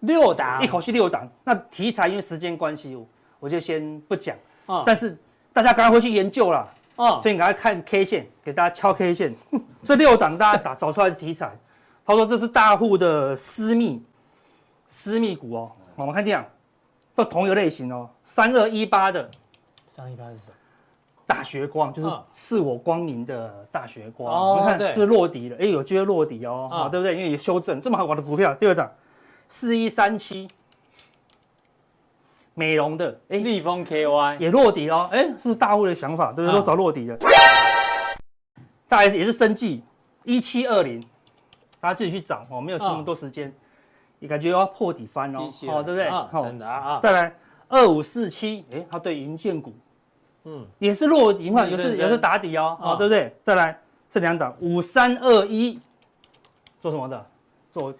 [0.00, 1.28] 六档一口气六档。
[1.44, 3.06] 那题材因为时间关系，我
[3.40, 4.36] 我就先不讲。
[4.66, 5.16] 啊但是
[5.52, 9.34] 大家赶快回去研究啦，哦，所以你赶快看 K 线，给大家敲 K 线。
[9.82, 11.50] 这六档大家打找出来的题材，
[12.06, 14.02] 他说这是大户的私密
[14.86, 15.72] 私密股哦。
[15.96, 16.44] 我们看这样，
[17.14, 19.30] 都同一个类型哦，三二一八的
[19.88, 20.54] 三一八是什么？
[21.30, 24.34] 大学光，就是嗯是我光明的大学光。
[24.34, 25.56] 哦你看是不是落底了？
[25.60, 27.14] 哎，有机会落底哦，嗯啊，对不对？
[27.14, 28.52] 因为有修正，这么好玩的股票。
[28.54, 28.90] 第二档
[29.46, 30.48] 四一三七，
[32.54, 36.32] 美容的，哎，立丰 KY 也落底了，哎，是不是大户的想法？
[36.32, 36.58] 对不对？
[36.58, 37.16] 嗯都找落底的。
[38.86, 39.84] 再来也是生技
[40.24, 41.00] 一七二零，
[41.78, 43.54] 大家自己去找哦，没有那么多时间，
[44.18, 46.42] 你感觉要破底翻哦，好哦，对不对？
[46.42, 47.32] 真的啊啊，再来
[47.68, 49.72] 二五四七，哎，它对银建股
[50.44, 53.36] 嗯，也是落底嘛，也是也是打底哦，啊哦，对不对？
[53.42, 53.78] 再来
[54.08, 55.78] 这两档五三二一，
[56.78, 57.26] 做什么的？
[57.72, 57.94] 做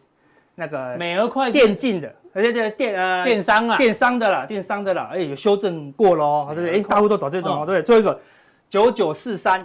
[0.55, 6.81] 那个美而快电竞的，而且这电呃电商啊，电商的啦，电商的啦，哎，有修正过喽，对不对？
[6.81, 7.83] 哎，大户都找这种嗯哦，对不对？
[7.83, 8.21] 最后一个
[8.69, 9.65] 九九四三，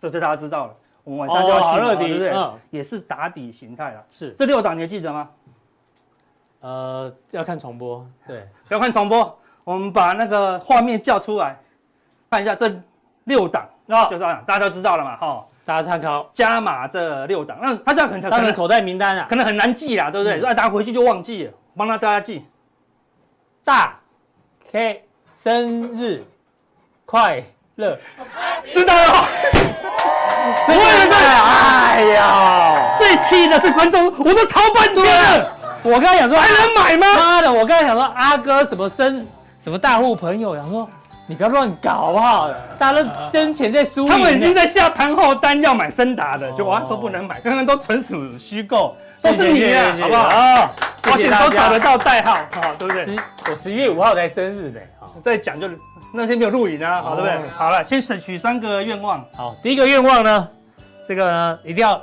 [0.00, 2.58] 这就大家知道了，我们晚上就要去嘛，对不对嗯？
[2.70, 4.04] 也是打底形态啦。
[4.10, 5.28] 是这六档你还记得吗？
[6.60, 11.56] 呃要看重播，对，要看重播，我们把那个画面叫出来，
[12.30, 12.72] 看一下这
[13.24, 19.26] 六档，哦就是大家都知道了嘛，哈，大家参考，加码这六档，那他这样可能可能当成口袋名单啊。
[19.28, 20.38] 可，能很难记啦，对不对？
[20.38, 20.42] 嗯。
[20.42, 22.44] 那大家回去就忘记了，帮他大家记。
[23.62, 23.94] 大
[24.72, 25.04] K
[25.34, 26.24] 生日
[27.04, 27.42] 快
[27.76, 27.98] 乐，
[28.72, 29.28] 知道了，
[30.66, 31.28] 生日快乐！
[31.92, 37.06] 哎呀，最气的是观众，我都超半天了，我刚才想说还能买吗？
[37.16, 39.26] 妈的，我刚才想说阿哥什么生
[39.60, 40.88] 什么大户朋友，想说
[41.26, 42.50] 你不要乱搞好不好？
[42.78, 44.08] 大家都真钱在输赢。
[44.08, 50.22] 他们已经在下盘后单要买森达的，就哇都不能买，刚刚都纯属虚构，都是你啊，好不好？
[50.22, 50.70] 啊，
[51.02, 51.30] 而且。
[51.30, 53.04] 都找得到代号，好，对不对？
[53.04, 53.16] 十
[53.50, 54.80] 我十一月五号才生日呢。
[54.98, 55.68] 好再讲就
[56.14, 57.50] 那天没有录影啊，好，对不对？
[57.50, 60.48] 好了，先许三个愿望，好，第一个愿望呢，
[61.06, 62.00] 这个呢一定要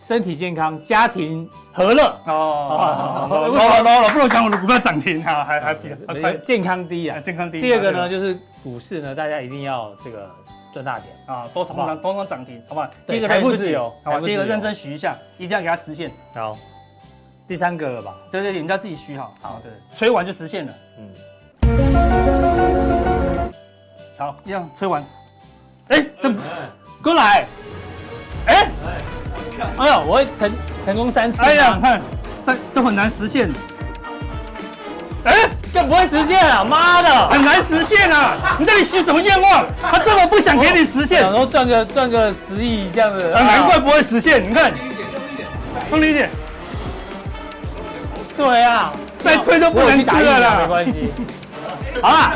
[0.00, 5.90] 身体健康，家庭和乐，哦，low 了 low 了，不如讲我的股票涨停啊，还还比
[6.22, 7.20] 还健康第一啊。
[7.20, 7.60] 健康第一。
[7.60, 8.34] 第二个呢，就是
[8.64, 10.30] 股市呢，大家一定要这个
[10.72, 11.10] 赚大钱。
[11.26, 12.88] 啊，多通常通常涨停，好不好？
[13.06, 16.10] 第一个财富自由好第一个认真许一下，一定要给它实现。
[16.34, 16.56] 好，
[17.46, 18.16] 第三个了吧？
[18.32, 20.72] 对对对，你们要自己许好，好对，吹完就实现了。
[20.98, 21.10] 嗯，
[24.16, 25.04] 好，一样吹完。
[25.88, 26.32] 哎，这
[27.02, 27.46] 过来。
[28.46, 28.69] 哎
[29.78, 30.50] 哎呦，我会成
[30.84, 31.42] 成功三次。
[31.42, 32.00] 哎呀，你，看
[32.44, 33.50] 三都很难实现，
[35.24, 35.34] 哎，
[35.72, 36.64] 更不会实现啊！
[36.64, 38.56] 妈的，很难实现啊！
[38.58, 39.66] 你到底许什么愿望？
[39.82, 44.42] 他这么不想给你实现想，说赚个赚个十亿这样子，啊，难怪不会实现。
[44.42, 44.72] 你看，
[45.90, 46.30] 用力一点，
[48.36, 50.56] 对啊，再吹都不能吃了啦。
[50.60, 51.12] 没关系。
[52.00, 52.32] 好了，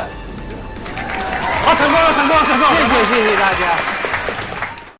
[1.65, 2.75] 好，成功了，成功了，成功了。
[2.75, 4.04] 谢谢谢谢大家。